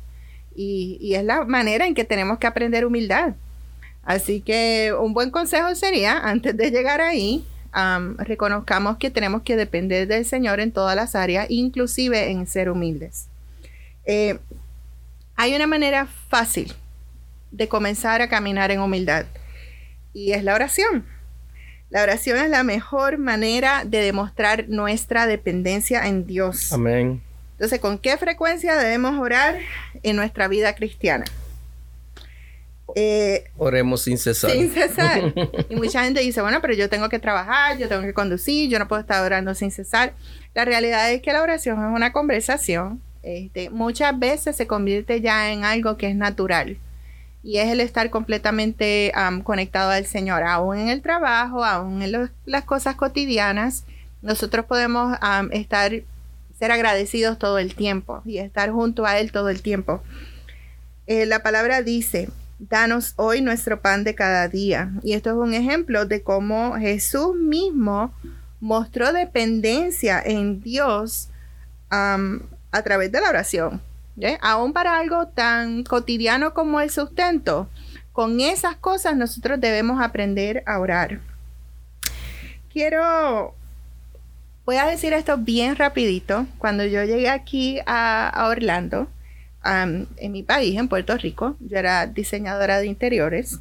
Y, 0.55 1.13
es 1.13 1.25
la 1.25 1.43
manera 1.43 1.85
en 1.85 1.95
que 1.95 2.05
tenemos 2.05 2.37
que 2.37 2.47
aprender 2.47 2.85
humildad. 2.85 3.33
Así 4.03 4.39
que 4.39 4.93
un 4.97 5.13
buen 5.13 5.31
consejo 5.31 5.75
sería, 5.75 6.17
antes 6.17 6.55
de 6.55 6.71
llegar 6.71 7.01
ahí, 7.01 7.43
reconozcamos 8.19 8.95
que 8.95 9.09
tenemos 9.09 9.41
que 9.41 9.57
depender 9.57 10.07
del 10.07 10.23
Señor 10.23 10.61
en 10.61 10.71
todas 10.71 10.95
las 10.95 11.13
áreas, 11.13 11.47
inclusive 11.49 12.31
en 12.31 12.47
ser 12.47 12.69
humildes. 12.69 13.27
Eh, 14.05 14.39
hay 15.35 15.53
una 15.55 15.67
manera 15.67 16.07
fácil 16.29 16.71
de 17.51 17.67
comenzar 17.67 18.21
a 18.21 18.29
caminar 18.29 18.71
en 18.71 18.79
humildad 18.79 19.25
y 20.13 20.31
es 20.31 20.41
la 20.45 20.55
oración. 20.55 21.18
La 21.89 22.03
oración 22.03 22.37
es 22.37 22.49
la 22.49 22.63
mejor 22.63 23.17
manera 23.17 23.83
de 23.85 24.01
demostrar 24.01 24.69
nuestra 24.69 25.25
dependencia 25.25 26.07
en 26.07 26.25
Dios. 26.27 26.71
Amén. 26.71 27.21
Entonces, 27.53 27.79
¿con 27.79 27.97
qué 27.97 28.17
frecuencia 28.17 28.75
debemos 28.77 29.19
orar 29.19 29.57
en 30.03 30.15
nuestra 30.15 30.47
vida 30.47 30.75
cristiana? 30.75 31.25
Eh, 32.95 33.45
Oremos 33.57 34.03
sin 34.03 34.17
cesar. 34.17 34.51
Sin 34.51 34.71
cesar. 34.71 35.33
y 35.69 35.75
mucha 35.75 36.03
gente 36.03 36.21
dice, 36.21 36.41
bueno, 36.41 36.61
pero 36.61 36.73
yo 36.73 36.89
tengo 36.89 37.09
que 37.09 37.19
trabajar, 37.19 37.77
yo 37.77 37.87
tengo 37.87 38.03
que 38.03 38.13
conducir, 38.13 38.69
yo 38.69 38.79
no 38.79 38.87
puedo 38.87 39.01
estar 39.01 39.23
orando 39.23 39.53
sin 39.55 39.71
cesar. 39.71 40.13
La 40.53 40.65
realidad 40.65 41.11
es 41.11 41.21
que 41.21 41.33
la 41.33 41.41
oración 41.41 41.79
es 41.79 41.95
una 41.95 42.11
conversación 42.11 43.01
este, 43.21 43.69
muchas 43.69 44.17
veces 44.17 44.55
se 44.55 44.65
convierte 44.65 45.19
ya 45.19 45.51
en 45.51 45.65
algo 45.65 45.97
que 45.97 46.09
es 46.09 46.15
natural 46.15 46.77
y 47.43 47.57
es 47.57 47.69
el 47.69 47.79
estar 47.79 48.09
completamente 48.09 49.11
conectado 49.43 49.91
al 49.91 50.05
Señor, 50.05 50.43
aún 50.43 50.77
en 50.77 50.89
el 50.89 51.01
trabajo, 51.01 51.63
aún 51.63 52.01
en 52.01 52.29
las 52.45 52.63
cosas 52.65 52.95
cotidianas. 52.95 53.85
Nosotros 54.21 54.65
podemos 54.65 55.17
estar, 55.51 55.93
ser 56.57 56.71
agradecidos 56.71 57.39
todo 57.39 57.57
el 57.57 57.75
tiempo 57.75 58.21
y 58.25 58.39
estar 58.39 58.71
junto 58.71 59.05
a 59.05 59.17
Él 59.19 59.31
todo 59.31 59.49
el 59.49 59.61
tiempo. 59.61 60.03
Eh, 61.07 61.25
la 61.25 61.41
palabra 61.41 61.81
dice, 61.81 62.29
danos 62.59 63.13
hoy 63.15 63.41
nuestro 63.41 63.81
pan 63.81 64.03
de 64.03 64.15
cada 64.15 64.47
día. 64.49 64.91
Y 65.01 65.13
esto 65.13 65.29
es 65.29 65.35
un 65.37 65.53
ejemplo 65.53 66.05
de 66.05 66.21
cómo 66.21 66.75
Jesús 66.75 67.35
mismo 67.35 68.13
mostró 68.59 69.13
dependencia 69.13 70.21
en 70.23 70.61
Dios 70.61 71.29
a 71.89 72.81
través 72.83 73.11
de 73.11 73.21
la 73.21 73.29
oración. 73.29 73.81
Aún 74.41 74.73
para 74.73 74.97
algo 74.97 75.27
tan 75.27 75.83
cotidiano 75.83 76.53
como 76.53 76.79
el 76.81 76.89
sustento, 76.89 77.69
con 78.11 78.39
esas 78.39 78.75
cosas 78.75 79.15
nosotros 79.15 79.59
debemos 79.59 80.01
aprender 80.01 80.63
a 80.65 80.79
orar. 80.79 81.19
Quiero, 82.71 83.55
voy 84.65 84.75
a 84.75 84.85
decir 84.85 85.13
esto 85.13 85.37
bien 85.37 85.75
rapidito. 85.75 86.45
Cuando 86.57 86.85
yo 86.85 87.03
llegué 87.03 87.29
aquí 87.29 87.79
a, 87.85 88.47
Orlando, 88.49 89.07
en 89.63 90.31
mi 90.31 90.43
país, 90.43 90.77
en 90.77 90.87
Puerto 90.87 91.17
Rico, 91.17 91.55
yo 91.59 91.77
era 91.77 92.07
diseñadora 92.07 92.79
de 92.79 92.87
interiores. 92.87 93.59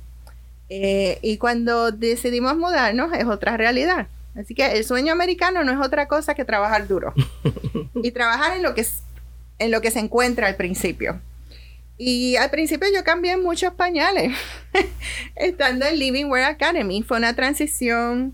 Eh, 0.71 1.19
y 1.23 1.39
cuando 1.39 1.93
decidimos 1.93 2.57
mudarnos 2.57 3.13
es 3.15 3.25
otra 3.25 3.57
realidad. 3.57 4.07
Así 4.39 4.55
que 4.55 4.67
el 4.73 4.85
sueño 4.85 5.13
americano 5.13 5.65
no 5.65 5.73
es 5.73 5.85
otra 5.85 6.07
cosa 6.07 6.35
que 6.35 6.45
trabajar 6.45 6.87
duro 6.87 7.13
y 7.95 8.11
trabajar 8.13 8.57
en 8.57 8.63
lo 8.63 8.75
que 8.75 8.87
en 9.59 9.71
lo 9.71 9.81
que 9.81 9.91
se 9.91 10.01
encuentra 10.01 10.47
al 10.47 10.57
principio. 10.57 11.21
Y 11.97 12.37
al 12.37 12.51
principio 12.51 12.89
yo 12.95 13.03
cambié 13.03 13.37
muchos 13.37 13.73
pañales 13.75 14.33
estando 15.37 15.87
en 15.87 15.99
Living 15.99 16.27
Wear 16.27 16.51
Academy. 16.51 17.03
Fue 17.03 17.17
una 17.17 17.35
transición 17.35 18.33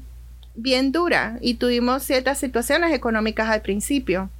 bien 0.55 0.93
dura 0.93 1.39
y 1.41 1.55
tuvimos 1.55 2.03
ciertas 2.03 2.39
situaciones 2.39 2.93
económicas 2.93 3.49
al 3.49 3.63
principio. 3.63 4.31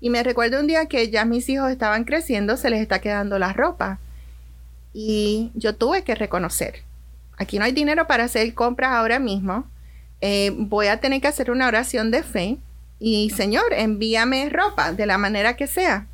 Y 0.00 0.10
me 0.10 0.22
recuerdo 0.22 0.60
un 0.60 0.66
día 0.66 0.86
que 0.86 1.10
ya 1.10 1.24
mis 1.24 1.48
hijos 1.48 1.70
estaban 1.70 2.04
creciendo, 2.04 2.56
se 2.56 2.70
les 2.70 2.80
está 2.80 3.00
quedando 3.00 3.38
la 3.38 3.52
ropa. 3.52 3.98
Y 4.94 5.50
yo 5.54 5.74
tuve 5.74 6.04
que 6.04 6.14
reconocer, 6.14 6.82
aquí 7.36 7.58
no 7.58 7.64
hay 7.64 7.72
dinero 7.72 8.06
para 8.06 8.24
hacer 8.24 8.54
compras 8.54 8.92
ahora 8.92 9.18
mismo 9.18 9.66
eh, 10.20 10.52
voy 10.54 10.88
a 10.88 11.00
tener 11.00 11.20
que 11.20 11.28
hacer 11.28 11.50
una 11.50 11.66
oración 11.66 12.10
de 12.10 12.22
fe 12.22 12.58
y 12.98 13.30
Señor, 13.30 13.64
envíame 13.72 14.50
ropa 14.50 14.92
de 14.92 15.06
la 15.06 15.16
manera 15.16 15.56
que 15.56 15.66
sea. 15.66 16.06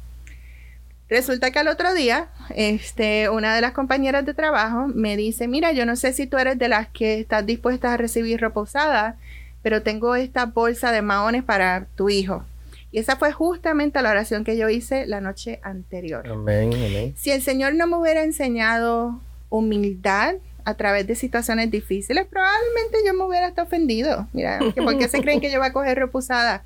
Resulta 1.09 1.51
que 1.51 1.59
al 1.59 1.69
otro 1.69 1.95
día, 1.95 2.29
este, 2.55 3.29
una 3.29 3.55
de 3.55 3.61
las 3.61 3.73
compañeras 3.73 4.27
de 4.27 4.35
trabajo 4.35 4.89
me 4.89 5.17
dice, 5.17 5.47
mira, 5.47 5.73
yo 5.73 5.87
no 5.87 5.97
sé 5.97 6.13
si 6.13 6.27
tú 6.27 6.37
eres 6.37 6.59
de 6.59 6.69
las 6.69 6.89
que 6.89 7.21
estás 7.21 7.47
dispuestas 7.47 7.93
a 7.93 7.97
recibir 7.97 8.41
ropa 8.41 8.61
usada, 8.61 9.17
pero 9.63 9.83
tengo 9.83 10.17
esta 10.17 10.47
bolsa 10.47 10.91
de 10.93 11.03
maones 11.03 11.45
para 11.45 11.87
tu 11.95 12.09
hijo. 12.09 12.45
Y 12.91 12.99
esa 12.99 13.17
fue 13.17 13.33
justamente 13.33 14.01
la 14.03 14.11
oración 14.11 14.43
que 14.43 14.57
yo 14.57 14.69
hice 14.69 15.07
la 15.07 15.21
noche 15.21 15.61
anterior. 15.63 16.27
Amén, 16.29 16.73
amén. 16.75 17.15
Si 17.17 17.31
el 17.31 17.43
Señor 17.43 17.75
no 17.75 17.87
me 17.87 17.97
hubiera 17.97 18.23
enseñado 18.23 19.21
humildad, 19.49 20.37
a 20.67 20.75
través 20.75 21.07
de 21.07 21.15
situaciones 21.15 21.71
difíciles, 21.71 22.27
probablemente 22.27 22.99
yo 23.07 23.15
me 23.15 23.23
hubiera 23.23 23.47
hasta 23.47 23.63
ofendido. 23.63 24.27
Mira, 24.33 24.59
¿por 24.75 24.99
qué 24.99 25.07
se 25.07 25.21
creen 25.21 25.41
que 25.41 25.51
yo 25.51 25.61
voy 25.61 25.69
a 25.69 25.73
coger 25.73 25.97
repusada? 25.97 26.65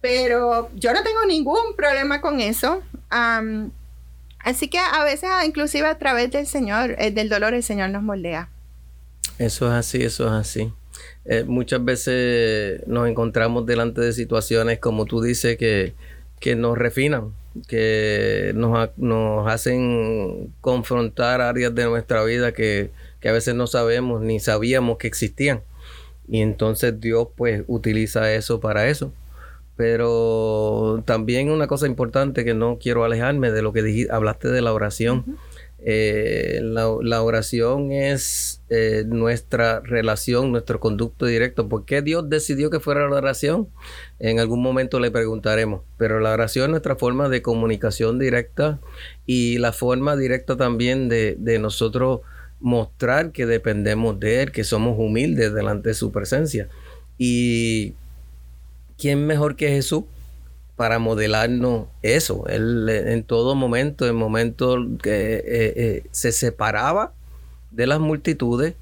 Pero 0.00 0.70
yo 0.74 0.92
no 0.92 1.02
tengo 1.02 1.24
ningún 1.26 1.74
problema 1.76 2.20
con 2.20 2.40
eso. 2.40 2.82
así 3.10 4.68
que 4.68 4.78
a 4.78 5.04
veces, 5.04 5.30
inclusive 5.44 5.86
a 5.86 5.98
través 5.98 6.30
del 6.30 6.46
Señor, 6.46 6.94
eh, 6.98 7.10
del 7.10 7.28
dolor, 7.28 7.54
el 7.54 7.62
Señor 7.62 7.90
nos 7.90 8.02
moldea. 8.02 8.48
Eso 9.38 9.66
es 9.66 9.72
así, 9.72 10.02
eso 10.02 10.26
es 10.26 10.32
así. 10.32 10.72
Eh, 11.24 11.44
muchas 11.44 11.84
veces 11.84 12.86
nos 12.86 13.08
encontramos 13.08 13.66
delante 13.66 14.00
de 14.00 14.12
situaciones, 14.12 14.78
como 14.78 15.04
tú 15.04 15.20
dices, 15.20 15.56
que, 15.58 15.94
que 16.40 16.56
nos 16.56 16.78
refinan, 16.78 17.32
que 17.68 18.52
nos, 18.54 18.90
nos 18.96 19.46
hacen 19.48 20.52
confrontar 20.60 21.40
áreas 21.40 21.74
de 21.74 21.84
nuestra 21.84 22.24
vida 22.24 22.52
que 22.52 22.90
que 23.20 23.28
a 23.28 23.32
veces 23.32 23.54
no 23.54 23.66
sabemos 23.66 24.20
ni 24.22 24.40
sabíamos 24.40 24.98
que 24.98 25.06
existían. 25.06 25.62
Y 26.28 26.40
entonces 26.40 27.00
Dios 27.00 27.28
pues 27.36 27.64
utiliza 27.66 28.32
eso 28.32 28.60
para 28.60 28.88
eso. 28.88 29.12
Pero 29.78 31.04
también 31.06 31.52
una 31.52 31.68
cosa 31.68 31.86
importante 31.86 32.44
que 32.44 32.52
no 32.52 32.78
quiero 32.80 33.04
alejarme 33.04 33.52
de 33.52 33.62
lo 33.62 33.72
que 33.72 33.84
dijiste, 33.84 34.12
hablaste 34.12 34.48
de 34.48 34.60
la 34.60 34.72
oración. 34.72 35.38
Eh, 35.78 36.58
la, 36.64 37.22
oración 37.22 37.92
es 37.92 38.60
eh, 38.70 39.04
nuestra 39.06 39.78
relación, 39.78 40.50
nuestro 40.50 40.80
conducto 40.80 41.26
directo. 41.26 41.68
¿Por 41.68 41.84
qué 41.84 42.02
Dios 42.02 42.28
decidió 42.28 42.70
que 42.70 42.80
fuera 42.80 43.08
la 43.08 43.14
oración? 43.14 43.68
En 44.18 44.40
algún 44.40 44.60
momento 44.64 44.98
le 44.98 45.12
preguntaremos. 45.12 45.82
Pero 45.96 46.18
la 46.18 46.32
oración 46.32 46.64
es 46.64 46.70
nuestra 46.70 46.96
forma 46.96 47.28
de 47.28 47.40
comunicación 47.40 48.18
directa 48.18 48.80
y 49.26 49.58
la 49.58 49.70
forma 49.70 50.16
directa 50.16 50.56
también 50.56 51.08
de, 51.08 51.36
de 51.38 51.60
nosotros 51.60 52.22
mostrar 52.58 53.30
que 53.30 53.46
dependemos 53.46 54.18
de 54.18 54.42
Él, 54.42 54.50
que 54.50 54.64
somos 54.64 54.98
humildes 54.98 55.54
delante 55.54 55.90
de 55.90 55.94
su 55.94 56.10
presencia. 56.10 56.68
Y 57.16 57.94
¿quién 58.98 59.26
mejor 59.26 59.56
que 59.56 59.68
Jesús 59.68 60.04
para 60.76 60.98
modelarnos 60.98 61.86
eso? 62.02 62.46
Él 62.48 62.88
en 62.88 63.22
todo 63.22 63.54
momento, 63.54 64.06
en 64.06 64.16
momentos 64.16 64.78
que 65.02 65.36
eh, 65.36 65.42
eh, 65.46 66.04
se 66.10 66.32
separaba 66.32 67.12
de 67.70 67.86
las 67.86 68.00
multitudes 68.00 68.74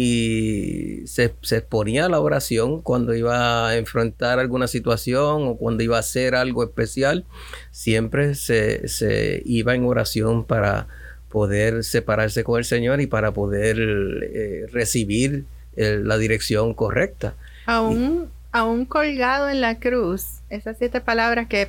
y 0.00 1.02
se, 1.06 1.24
exponía 1.24 2.06
a 2.06 2.08
la 2.08 2.20
oración 2.20 2.82
cuando 2.82 3.14
iba 3.14 3.68
a 3.68 3.76
enfrentar 3.76 4.38
alguna 4.38 4.68
situación 4.68 5.48
o 5.48 5.56
cuando 5.56 5.82
iba 5.82 5.96
a 5.96 6.00
hacer 6.00 6.36
algo 6.36 6.62
especial, 6.62 7.24
siempre 7.72 8.36
se, 8.36 9.42
iba 9.44 9.74
en 9.74 9.84
oración 9.84 10.44
para 10.44 10.86
poder 11.28 11.82
separarse 11.82 12.44
con 12.44 12.58
el 12.58 12.64
Señor 12.64 13.00
y 13.00 13.08
para 13.08 13.32
poder 13.32 13.76
eh, 13.80 14.66
recibir 14.70 15.46
eh, 15.74 16.00
la 16.00 16.16
dirección 16.16 16.74
correcta. 16.74 17.34
Aún, 17.66 18.30
aún 18.58 18.84
colgado 18.84 19.48
en 19.48 19.60
la 19.60 19.78
cruz, 19.78 20.40
esas 20.50 20.76
siete 20.78 21.00
palabras 21.00 21.46
que 21.48 21.68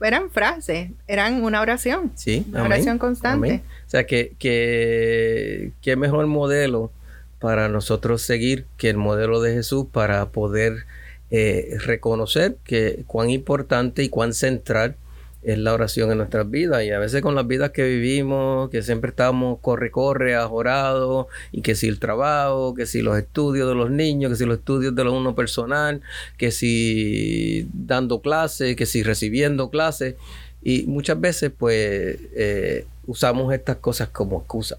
eran 0.00 0.30
frases, 0.30 0.90
eran 1.06 1.42
una 1.42 1.60
oración. 1.60 2.12
Sí, 2.14 2.44
una 2.50 2.64
oración 2.64 2.98
constante. 2.98 3.62
O 3.86 3.90
sea, 3.90 4.04
que, 4.04 4.34
que, 4.38 5.72
qué 5.80 5.96
mejor 5.96 6.26
modelo 6.26 6.90
para 7.38 7.68
nosotros 7.68 8.22
seguir 8.22 8.66
que 8.76 8.90
el 8.90 8.96
modelo 8.96 9.40
de 9.40 9.54
Jesús 9.54 9.86
para 9.90 10.26
poder 10.26 10.86
eh, 11.30 11.76
reconocer 11.84 12.56
que 12.64 13.04
cuán 13.06 13.30
importante 13.30 14.02
y 14.02 14.08
cuán 14.08 14.34
central 14.34 14.96
es 15.44 15.58
la 15.58 15.74
oración 15.74 16.10
en 16.10 16.18
nuestras 16.18 16.50
vidas 16.50 16.84
y 16.84 16.90
a 16.90 16.98
veces 16.98 17.20
con 17.22 17.34
las 17.34 17.46
vidas 17.46 17.70
que 17.70 17.84
vivimos, 17.84 18.70
que 18.70 18.82
siempre 18.82 19.10
estamos 19.10 19.58
corre, 19.60 19.90
corre, 19.90 20.34
ajorado 20.34 21.28
y 21.52 21.60
que 21.60 21.74
si 21.74 21.88
el 21.88 21.98
trabajo, 21.98 22.74
que 22.74 22.86
si 22.86 23.02
los 23.02 23.18
estudios 23.18 23.68
de 23.68 23.74
los 23.74 23.90
niños, 23.90 24.30
que 24.30 24.36
si 24.36 24.46
los 24.46 24.58
estudios 24.58 24.94
de 24.94 25.04
lo 25.04 25.12
uno 25.12 25.34
personal, 25.34 26.00
que 26.38 26.50
si 26.50 27.68
dando 27.72 28.20
clases, 28.20 28.74
que 28.76 28.86
si 28.86 29.02
recibiendo 29.02 29.70
clases 29.70 30.14
y 30.62 30.84
muchas 30.84 31.20
veces 31.20 31.52
pues 31.56 32.18
eh, 32.34 32.86
usamos 33.06 33.52
estas 33.52 33.76
cosas 33.76 34.08
como 34.08 34.38
excusa. 34.38 34.78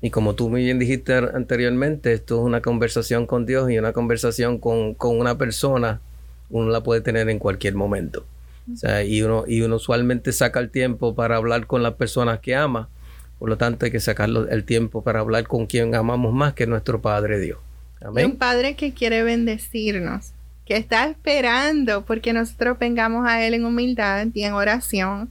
Y 0.00 0.08
como 0.08 0.34
tú 0.34 0.48
muy 0.48 0.64
bien 0.64 0.78
dijiste 0.78 1.12
anteriormente, 1.12 2.14
esto 2.14 2.38
es 2.38 2.44
una 2.46 2.62
conversación 2.62 3.26
con 3.26 3.44
Dios 3.44 3.70
y 3.70 3.78
una 3.78 3.92
conversación 3.92 4.56
con, 4.56 4.94
con 4.94 5.18
una 5.18 5.36
persona, 5.36 6.00
uno 6.48 6.70
la 6.70 6.82
puede 6.82 7.02
tener 7.02 7.28
en 7.28 7.38
cualquier 7.38 7.74
momento. 7.74 8.24
O 8.72 9.00
y 9.00 9.22
uno, 9.22 9.44
y 9.46 9.62
uno 9.62 9.76
usualmente 9.76 10.32
saca 10.32 10.60
el 10.60 10.70
tiempo 10.70 11.14
para 11.14 11.36
hablar 11.36 11.66
con 11.66 11.82
las 11.82 11.94
personas 11.94 12.40
que 12.40 12.54
ama. 12.54 12.88
Por 13.38 13.48
lo 13.48 13.56
tanto, 13.56 13.86
hay 13.86 13.90
que 13.90 14.00
sacar 14.00 14.28
el 14.28 14.64
tiempo 14.64 15.02
para 15.02 15.20
hablar 15.20 15.46
con 15.46 15.66
quien 15.66 15.94
amamos 15.94 16.32
más 16.32 16.52
que 16.54 16.66
nuestro 16.66 17.00
Padre 17.00 17.40
Dios. 17.40 17.58
Amén. 18.02 18.26
un 18.26 18.36
Padre 18.36 18.76
que 18.76 18.92
quiere 18.92 19.22
bendecirnos, 19.22 20.32
que 20.64 20.76
está 20.76 21.06
esperando 21.06 22.04
porque 22.04 22.32
nosotros 22.32 22.78
vengamos 22.78 23.26
a 23.26 23.44
Él 23.44 23.54
en 23.54 23.64
humildad 23.64 24.26
y 24.32 24.44
en 24.44 24.52
oración, 24.52 25.30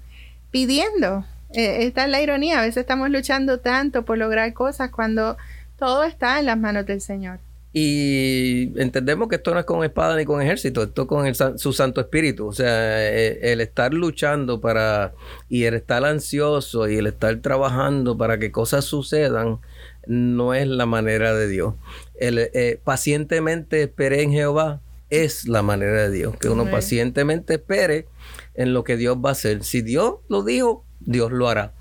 pidiendo. 0.51 1.25
Eh, 1.51 1.85
esta 1.85 2.05
es 2.05 2.09
la 2.09 2.21
ironía. 2.21 2.59
A 2.59 2.61
veces 2.61 2.77
estamos 2.77 3.09
luchando 3.09 3.59
tanto 3.59 4.05
por 4.05 4.17
lograr 4.17 4.53
cosas 4.53 4.91
cuando 4.91 5.37
todo 5.77 6.03
está 6.03 6.39
en 6.39 6.45
las 6.45 6.57
manos 6.57 6.85
del 6.85 7.01
Señor. 7.01 7.39
Y 7.71 8.79
entendemos 8.81 9.27
que 9.27 9.35
esto 9.35 9.53
no 9.53 9.59
es 9.59 9.65
con 9.65 9.83
espada 9.83 10.15
ni 10.17 10.25
con 10.25 10.41
ejército, 10.41 10.81
esto 10.81 11.03
es 11.03 11.07
con 11.07 11.59
su 11.59 11.73
Santo 11.73 12.01
Espíritu. 12.01 12.47
O 12.47 12.53
sea, 12.53 13.07
e, 13.07 13.51
el, 13.51 13.61
estar 13.61 13.93
luchando 13.93 14.59
para, 14.59 15.13
y 15.49 15.65
el 15.65 15.75
estar 15.75 16.03
ansioso 16.03 16.89
y 16.89 16.97
el 16.97 17.07
estar 17.07 17.35
trabajando 17.41 18.17
para 18.17 18.39
que 18.39 18.51
cosas 18.51 18.85
sucedan, 18.85 19.59
no 20.07 20.55
es 20.55 20.67
la 20.67 20.87
manera 20.87 21.35
de 21.35 21.47
Dios. 21.47 21.75
El 22.19 22.39
eh, 22.39 22.79
pacientemente 22.83 23.83
espere 23.83 24.23
en 24.23 24.31
Jehová 24.31 24.81
es 25.09 25.47
la 25.47 25.61
manera 25.61 26.03
de 26.03 26.11
Dios. 26.11 26.35
Que 26.37 26.49
uno 26.49 26.69
pacientemente 26.69 27.55
espere 27.55 28.07
en 28.55 28.73
lo 28.73 28.83
que 28.83 28.97
Dios 28.97 29.17
va 29.17 29.29
a 29.29 29.31
hacer. 29.33 29.63
Si 29.63 29.81
Dios 29.81 30.15
lo 30.27 30.43
dijo, 30.43 30.85
Dios 30.99 31.31
lo 31.31 31.49
hará. 31.49 31.73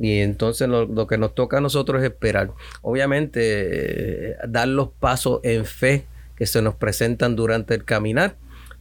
Y 0.00 0.20
entonces 0.20 0.68
lo, 0.68 1.06
que 1.06 1.18
nos 1.18 1.34
toca 1.34 1.58
a 1.58 1.60
nosotros 1.60 2.02
es 2.02 2.10
esperar. 2.10 2.50
Obviamente, 2.80 4.30
eh, 4.30 4.36
dar 4.48 4.68
los 4.68 4.88
pasos 4.88 5.40
en 5.42 5.64
fe 5.64 6.06
que 6.36 6.46
se 6.46 6.62
nos 6.62 6.74
presentan 6.74 7.36
durante 7.36 7.74
el 7.74 7.84
caminar, 7.84 8.36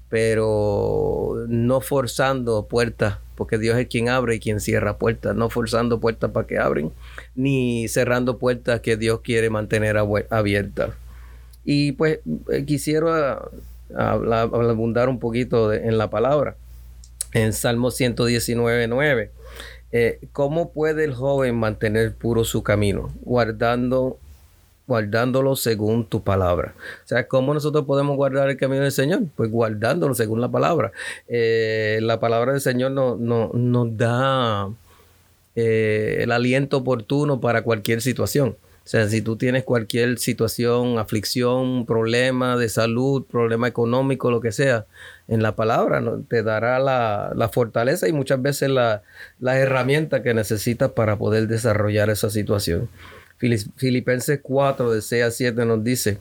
pero 0.09 1.45
no 1.47 1.81
forzando 1.81 2.65
puertas, 2.67 3.17
porque 3.35 3.57
Dios 3.57 3.77
es 3.77 3.87
quien 3.87 4.09
abre 4.09 4.35
y 4.35 4.39
quien 4.39 4.59
cierra 4.59 4.97
puertas, 4.97 5.35
no 5.35 5.49
forzando 5.49 5.99
puertas 5.99 6.31
para 6.31 6.47
que 6.47 6.57
abren, 6.57 6.91
ni 7.35 7.87
cerrando 7.87 8.37
puertas 8.37 8.79
que 8.79 8.97
Dios 8.97 9.21
quiere 9.21 9.49
mantener 9.49 9.97
abiertas. 9.97 10.91
Y 11.63 11.91
pues 11.93 12.19
eh, 12.51 12.65
quisiera 12.65 13.41
abundar 13.93 15.09
un 15.09 15.19
poquito 15.19 15.73
en 15.73 15.97
la 15.97 16.09
palabra. 16.09 16.55
En 17.33 17.53
Salmo 17.53 17.91
119, 17.91 18.87
9 18.87 19.31
eh, 19.91 20.19
¿Cómo 20.31 20.71
puede 20.71 21.03
el 21.03 21.13
joven 21.13 21.55
mantener 21.55 22.15
puro 22.15 22.43
su 22.43 22.63
camino? 22.63 23.11
Guardando, 23.21 24.17
guardándolo 24.87 25.55
según 25.55 26.05
tu 26.05 26.23
palabra. 26.23 26.73
O 27.03 27.07
sea, 27.07 27.27
¿cómo 27.27 27.53
nosotros 27.53 27.85
podemos 27.85 28.15
guardar 28.15 28.49
el 28.49 28.57
camino 28.57 28.83
del 28.83 28.91
Señor? 28.91 29.23
Pues 29.35 29.51
guardándolo 29.51 30.13
según 30.15 30.39
la 30.39 30.49
palabra. 30.49 30.91
Eh, 31.27 31.99
la 32.01 32.19
palabra 32.19 32.53
del 32.53 32.61
Señor 32.61 32.91
no, 32.91 33.17
no, 33.17 33.51
nos 33.53 33.97
da 33.97 34.69
eh, 35.55 36.19
el 36.21 36.31
aliento 36.31 36.77
oportuno 36.77 37.41
para 37.41 37.63
cualquier 37.63 38.01
situación. 38.01 38.55
O 38.83 38.87
sea, 38.91 39.07
si 39.07 39.21
tú 39.21 39.35
tienes 39.35 39.63
cualquier 39.63 40.17
situación, 40.17 40.97
aflicción, 40.97 41.85
problema 41.85 42.57
de 42.57 42.67
salud, 42.67 43.23
problema 43.25 43.67
económico, 43.67 44.31
lo 44.31 44.41
que 44.41 44.51
sea, 44.51 44.87
en 45.27 45.43
la 45.43 45.55
palabra 45.55 46.03
te 46.27 46.41
dará 46.41 46.79
la, 46.79 47.49
fortaleza 47.53 48.07
y 48.07 48.11
muchas 48.11 48.41
veces 48.41 48.71
la, 48.71 49.03
la 49.39 49.59
herramienta 49.59 50.23
que 50.23 50.33
necesitas 50.33 50.91
para 50.91 51.17
poder 51.17 51.47
desarrollar 51.47 52.09
esa 52.09 52.31
situación. 52.31 52.89
Filipenses 53.37 54.39
4, 54.41 54.91
de 54.91 55.01
6 55.01 55.23
a 55.23 55.31
7 55.31 55.65
nos 55.65 55.83
dice, 55.83 56.17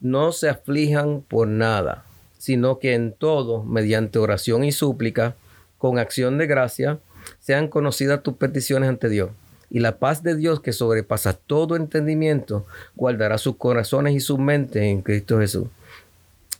no 0.00 0.32
se 0.32 0.48
aflijan 0.48 1.22
por 1.22 1.46
nada, 1.46 2.04
sino 2.38 2.80
que 2.80 2.94
en 2.94 3.12
todo, 3.12 3.62
mediante 3.62 4.18
oración 4.18 4.64
y 4.64 4.72
súplica, 4.72 5.36
con 5.78 5.98
acción 5.98 6.38
de 6.38 6.48
gracia, 6.48 6.98
sean 7.38 7.68
conocidas 7.68 8.22
tus 8.22 8.34
peticiones 8.34 8.88
ante 8.88 9.08
Dios 9.08 9.30
y 9.70 9.78
la 9.78 9.98
paz 9.98 10.22
de 10.22 10.36
Dios 10.36 10.60
que 10.60 10.72
sobrepasa 10.72 11.32
todo 11.32 11.76
entendimiento 11.76 12.66
guardará 12.96 13.38
sus 13.38 13.56
corazones 13.56 14.14
y 14.14 14.20
sus 14.20 14.38
mentes 14.38 14.82
en 14.82 15.00
Cristo 15.00 15.38
Jesús. 15.38 15.68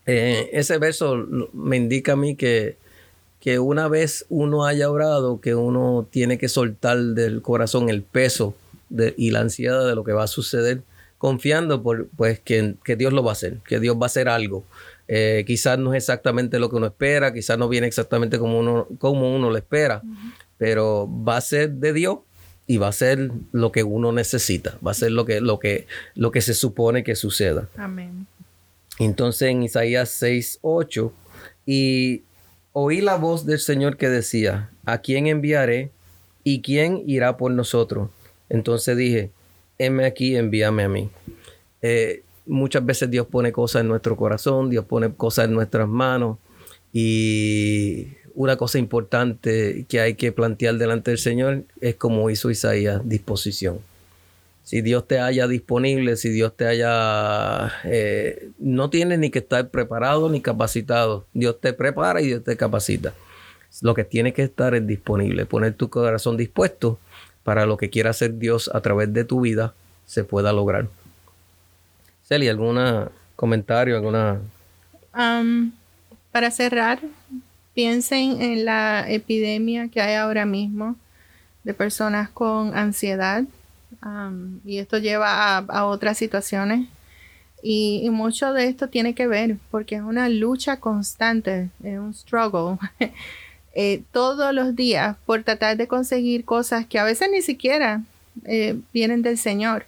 Eh, 0.07 0.51
ese 0.53 0.79
verso 0.79 1.27
me 1.53 1.77
indica 1.77 2.13
a 2.13 2.17
mí 2.17 2.37
que, 2.37 2.77
que 3.41 3.59
una 3.59 3.89
vez 3.89 4.27
uno 4.29 4.65
haya 4.65 4.91
orado, 4.91 5.41
que 5.41 5.55
uno 5.55 6.07
tiene 6.11 6.39
que 6.39 6.49
soltar 6.49 6.99
del 6.99 7.43
corazón 7.43 7.91
el 7.91 8.03
peso 8.03 8.55
de, 8.89 9.15
y 9.17 9.31
la 9.31 9.41
ansiedad 9.41 9.87
de 9.87 9.95
lo 9.95 10.05
que 10.05 10.13
va 10.13 10.25
a 10.25 10.29
suceder, 10.29 10.83
confiando 11.19 11.83
por, 11.83 12.09
pues, 12.17 12.41
que, 12.41 12.77
Dios 12.97 13.13
lo 13.13 13.23
va 13.23 13.31
a 13.31 13.33
hacer, 13.33 13.59
que 13.67 13.81
Dios 13.81 13.97
va 13.97 14.05
a 14.05 14.07
hacer 14.07 14.29
algo. 14.29 14.65
Eh, 15.09 15.45
quizás 15.47 15.79
no 15.79 15.93
es 15.93 16.05
exactamente 16.05 16.61
lo 16.61 16.71
que 16.71 16.77
uno 16.77 16.87
espera, 16.87 17.35
quizás 17.35 17.59
no 17.59 17.69
viene 17.69 17.89
exactamente 17.89 18.39
como 18.39 18.59
uno, 18.59 18.87
como 18.99 19.35
uno 19.35 19.51
lo 19.51 19.57
espera, 19.57 20.03
pero 20.57 21.09
va 21.11 21.37
a 21.37 21.41
ser 21.41 21.73
de 21.73 21.93
Dios 21.93 22.19
y 22.71 22.77
va 22.77 22.87
a 22.87 22.93
ser 22.93 23.33
lo 23.51 23.73
que 23.73 23.83
uno 23.83 24.13
necesita, 24.13 24.79
va 24.87 24.93
a 24.93 24.95
ser 24.95 25.11
lo 25.11 25.25
que, 25.25 25.41
lo 25.41 25.59
que, 25.59 25.89
lo 26.15 26.31
que 26.31 26.41
se 26.41 26.55
supone 26.55 27.03
que 27.03 27.17
suceda. 27.17 27.69
Amén. 27.77 28.29
Entonces 29.01 29.49
en 29.49 29.65
Isaías 29.65 30.11
6, 30.11 30.61
8, 30.63 31.13
y 31.67 32.23
oí 32.73 33.01
la 33.01 33.17
voz 33.17 33.45
del 33.45 33.59
Señor 33.59 33.97
que 33.97 34.09
decía, 34.09 34.71
¿a 34.85 34.99
quién 34.99 35.27
enviaré 35.27 35.91
y 36.45 36.63
quién 36.63 37.03
irá 37.09 37.37
por 37.37 37.51
nosotros? 37.51 38.09
Entonces 38.49 38.97
dije, 38.97 39.33
heme 39.79 40.05
aquí, 40.05 40.37
envíame 40.37 40.85
a 40.85 40.89
mí. 40.89 41.11
Eh, 41.83 42.23
muchas 42.47 42.87
veces 42.87 43.11
Dios 43.11 43.27
pone 43.27 43.51
cosas 43.51 43.81
en 43.81 43.89
nuestro 43.89 44.15
corazón, 44.15 44.71
Dios 44.71 44.85
pone 44.85 45.13
cosas 45.13 45.47
en 45.47 45.55
nuestras 45.55 45.89
manos 45.89 46.39
y 46.93 48.07
una 48.35 48.57
cosa 48.57 48.79
importante 48.79 49.87
que 49.89 50.01
hay 50.01 50.15
que 50.15 50.33
plantear 50.33 50.77
delante 50.77 51.11
del 51.11 51.19
Señor 51.19 51.65
es 51.81 51.97
como 51.97 52.31
hizo 52.31 52.51
Isaías, 52.51 53.01
disposición. 53.05 53.81
Si 54.63 54.83
Dios 54.83 55.09
te 55.09 55.19
haya 55.19 55.49
disponible, 55.49 56.17
si 56.17 56.29
Dios 56.29 56.57
te 56.57 56.67
haya... 56.67 57.73
Eh, 57.85 58.51
no 58.59 58.89
tienes 58.89 59.19
ni 59.19 59.31
que 59.31 59.41
estar 59.41 59.69
preparado 59.69 60.29
ni 60.29 60.41
capacitado. 60.41 61.27
Dios 61.33 61.61
te 61.61 61.73
prepara 61.73 62.21
y 62.21 62.27
Dios 62.27 62.45
te 62.45 62.57
capacita. 62.57 63.13
Lo 63.83 63.95
que 63.95 64.05
tiene 64.05 64.33
que 64.33 64.43
estar 64.43 64.75
es 64.75 64.87
disponible, 64.87 65.47
poner 65.47 65.75
tu 65.75 65.89
corazón 65.89 66.37
dispuesto 66.37 66.99
para 67.43 67.67
lo 67.67 67.77
que 67.77 67.91
quiera 67.91 68.11
hacer 68.11 68.39
Dios 68.39 68.71
a 68.73 68.81
través 68.81 69.13
de 69.13 69.25
tu 69.25 69.41
vida 69.41 69.75
se 70.07 70.25
pueda 70.25 70.53
lograr. 70.53 70.89
Celia, 72.23 72.51
¿algún 72.51 72.79
comentario, 73.35 73.97
alguna... 73.97 74.41
para 76.31 76.51
cerrar, 76.51 77.01
piensen 77.81 78.43
en 78.43 78.67
la 78.67 79.07
epidemia 79.09 79.89
que 79.89 80.03
hay 80.03 80.17
ahora 80.17 80.45
mismo 80.45 80.97
de 81.65 81.73
personas 81.73 82.29
con 82.29 82.77
ansiedad 82.77 83.45
y 84.67 84.77
esto 84.77 84.99
lleva 84.99 85.57
a, 85.57 85.87
otras 85.87 86.19
situaciones 86.19 86.91
y, 87.63 88.07
mucho 88.11 88.53
de 88.53 88.67
esto 88.67 88.89
tiene 88.89 89.15
que 89.15 89.27
ver 89.27 89.57
porque 89.71 89.95
es 89.95 90.03
una 90.03 90.29
lucha 90.29 90.79
constante, 90.79 91.71
es 91.83 91.99
un 91.99 92.13
struggle 92.13 92.77
eh, 93.75 94.03
todos 94.13 94.53
los 94.53 94.77
días 94.77 95.17
por 95.25 95.43
tratar 95.43 95.79
de 95.79 95.89
conseguir 95.89 96.45
cosas 96.45 96.85
que 96.85 96.99
a 96.99 97.05
veces 97.05 97.31
ni 97.33 97.41
siquiera 97.41 98.03
eh, 98.45 98.79
vienen 98.93 99.23
del 99.23 99.39
Señor. 99.39 99.87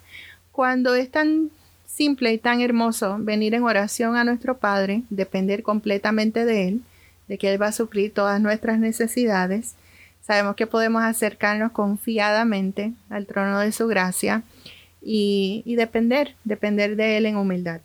Cuando 0.51 0.95
es 0.95 1.11
tan 1.11 1.51
simple 1.85 2.33
y 2.33 2.39
tan 2.39 2.59
hermoso 2.59 3.17
venir 3.19 3.53
en 3.53 3.61
oración 3.61 4.15
a 4.15 4.23
nuestro 4.23 4.57
Padre, 4.57 5.03
depender 5.11 5.61
completamente 5.61 6.43
de 6.43 6.69
Él, 6.69 6.81
de 7.27 7.37
que 7.37 7.51
Él 7.51 7.61
va 7.61 7.67
a 7.67 7.71
suplir 7.71 8.13
todas 8.13 8.39
nuestras 8.41 8.79
necesidades. 8.79 9.75
Sabemos 10.21 10.55
que 10.55 10.67
podemos 10.67 11.03
acercarnos 11.03 11.71
confiadamente 11.71 12.93
al 13.09 13.25
trono 13.25 13.59
de 13.59 13.71
su 13.71 13.87
gracia 13.87 14.43
y, 15.01 15.63
y 15.65 15.75
depender, 15.75 16.35
depender 16.43 16.95
de 16.95 17.17
Él 17.17 17.25
en 17.25 17.37
humildad. 17.37 17.81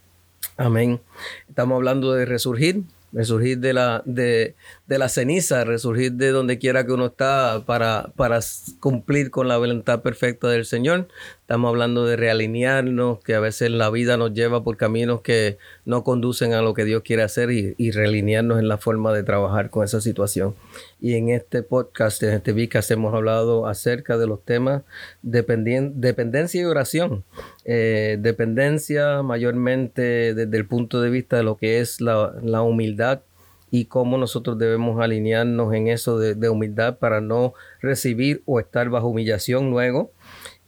Amén. 0.57 1.01
Estamos 1.48 1.77
hablando 1.77 2.12
de 2.12 2.24
resurgir, 2.24 2.83
resurgir 3.12 3.59
de 3.59 3.72
la, 3.72 4.03
de, 4.05 4.55
de 4.88 4.98
la 4.98 5.11
ceniza, 5.11 5.64
resurgir 5.64 6.14
de 6.14 6.31
donde 6.31 6.59
quiera 6.59 6.87
que 6.87 6.92
uno 6.92 7.07
está 7.07 7.62
para, 7.66 8.11
para 8.16 8.40
cumplir 8.81 9.31
con 9.31 9.46
la 9.46 9.59
voluntad 9.59 10.01
perfecta 10.01 10.48
del 10.48 10.64
Señor. 10.64 11.09
Estamos 11.42 11.68
hablando 11.68 12.07
de 12.07 12.16
realinearnos, 12.16 13.20
que 13.20 13.35
a 13.35 13.40
veces 13.40 13.70
la 13.70 13.90
vida 13.90 14.16
nos 14.16 14.33
lleva 14.33 14.64
por 14.64 14.79
caminos 14.79 15.20
que 15.20 15.59
no 15.85 16.05
conducen 16.05 16.55
a 16.55 16.62
lo 16.62 16.72
que 16.72 16.87
Dios 16.87 17.03
quiere 17.03 17.22
hacer 17.22 17.51
y, 17.51 17.74
y 17.77 17.90
realinearnos 17.90 18.59
en 18.59 18.68
la 18.68 18.79
forma 18.79 19.12
de 19.12 19.22
trabajar 19.22 19.68
con 19.68 19.85
esa 19.85 20.01
situación. 20.01 20.55
Y 21.01 21.14
en 21.14 21.29
este 21.29 21.62
podcast, 21.62 22.22
en 22.22 22.31
este 22.31 22.53
Vicas, 22.53 22.90
hemos 22.90 23.14
hablado 23.14 23.66
acerca 23.66 24.16
de 24.16 24.27
los 24.27 24.42
temas 24.42 24.83
dependencia 25.22 26.62
y 26.62 26.64
oración. 26.64 27.24
Eh, 27.66 28.16
dependencia 28.20 29.22
mayormente 29.22 30.33
desde 30.33 30.57
el 30.57 30.66
punto 30.66 31.03
de 31.03 31.11
vista 31.11 31.37
de 31.37 31.42
lo 31.42 31.59
que 31.59 31.81
es 31.81 32.01
la, 32.01 32.35
la 32.42 32.62
humildad 32.62 33.20
y 33.70 33.87
cómo 33.87 34.18
nosotros 34.18 34.59
debemos 34.59 35.00
alinearnos 35.00 35.74
en 35.74 35.88
eso 35.88 36.18
de, 36.18 36.35
de, 36.35 36.48
humildad 36.48 36.98
para 36.98 37.20
no 37.20 37.54
recibir 37.81 38.42
o 38.46 38.61
estar 38.61 38.88
bajo 38.88 39.09
humillación 39.09 39.70
luego 39.70 40.11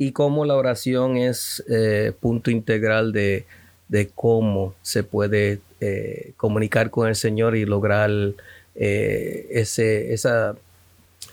y 0.01 0.13
cómo 0.13 0.47
la 0.47 0.57
oración 0.57 1.19
es 1.19 1.63
eh, 1.69 2.13
punto 2.19 2.51
integral 2.51 3.13
de, 3.13 3.45
de, 3.89 4.09
cómo 4.15 4.75
se 4.81 5.03
puede 5.03 5.61
eh, 5.81 6.33
comunicar 6.39 6.91
con 6.91 7.07
el 7.07 7.15
Señor 7.15 7.55
y 7.55 7.67
lograr 7.67 8.11
eh, 8.75 9.47
ese, 9.51 10.15
esa, 10.15 10.57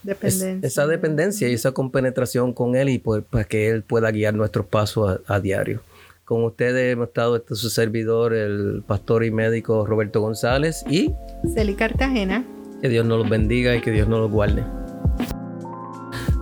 dependencia. 0.03 0.67
esa 0.67 0.85
dependencia 0.85 1.47
y 1.47 1.53
esa 1.53 1.71
compenetración 1.71 2.51
con 2.51 2.75
Él 2.75 2.89
y 2.89 2.99
para 2.99 3.21
pues, 3.21 3.47
que 3.47 3.69
Él 3.69 3.83
pueda 3.83 4.11
guiar 4.11 4.33
nuestros 4.33 4.65
pasos 4.65 5.21
a, 5.25 5.35
a 5.35 5.39
diario. 5.39 5.81
Con 6.27 6.43
ustedes 6.43 6.91
hemos 6.91 7.07
estado 7.07 7.37
este 7.37 7.55
su 7.55 7.69
servidor, 7.69 8.33
el 8.33 8.83
pastor 8.85 9.23
y 9.23 9.31
médico 9.31 9.85
Roberto 9.85 10.19
González 10.19 10.83
y 10.89 11.13
Celi 11.53 11.73
Cartagena. 11.73 12.45
Que 12.81 12.89
Dios 12.89 13.05
nos 13.05 13.19
los 13.19 13.29
bendiga 13.29 13.73
y 13.73 13.79
que 13.79 13.91
Dios 13.91 14.09
nos 14.09 14.19
los 14.19 14.31
guarde. 14.31 14.61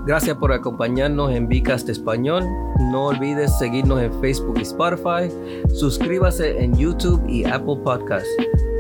Gracias 0.08 0.38
por 0.38 0.54
acompañarnos 0.54 1.32
en 1.34 1.48
Vicast 1.48 1.88
Español. 1.88 2.44
No 2.92 3.06
olvides 3.10 3.56
seguirnos 3.60 4.02
en 4.02 4.12
Facebook 4.22 4.56
y 4.58 4.64
Spotify. 4.64 5.32
Suscríbase 5.76 6.64
en 6.64 6.76
YouTube 6.76 7.22
y 7.30 7.44
Apple 7.44 7.78
Podcasts. 7.84 8.28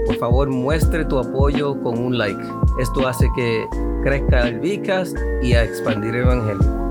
Por 0.08 0.16
favor, 0.16 0.50
muestre 0.50 1.06
tu 1.06 1.20
apoyo 1.20 1.80
con 1.84 2.00
un 2.00 2.18
like. 2.18 2.42
Esto 2.80 3.08
hace 3.08 3.28
que 3.36 3.64
crezca 4.02 4.48
el 4.48 4.60
Vicast 4.60 5.16
y 5.44 5.54
a 5.54 5.66
expandir 5.66 6.16
el 6.16 6.24
Evangelio. 6.24 6.85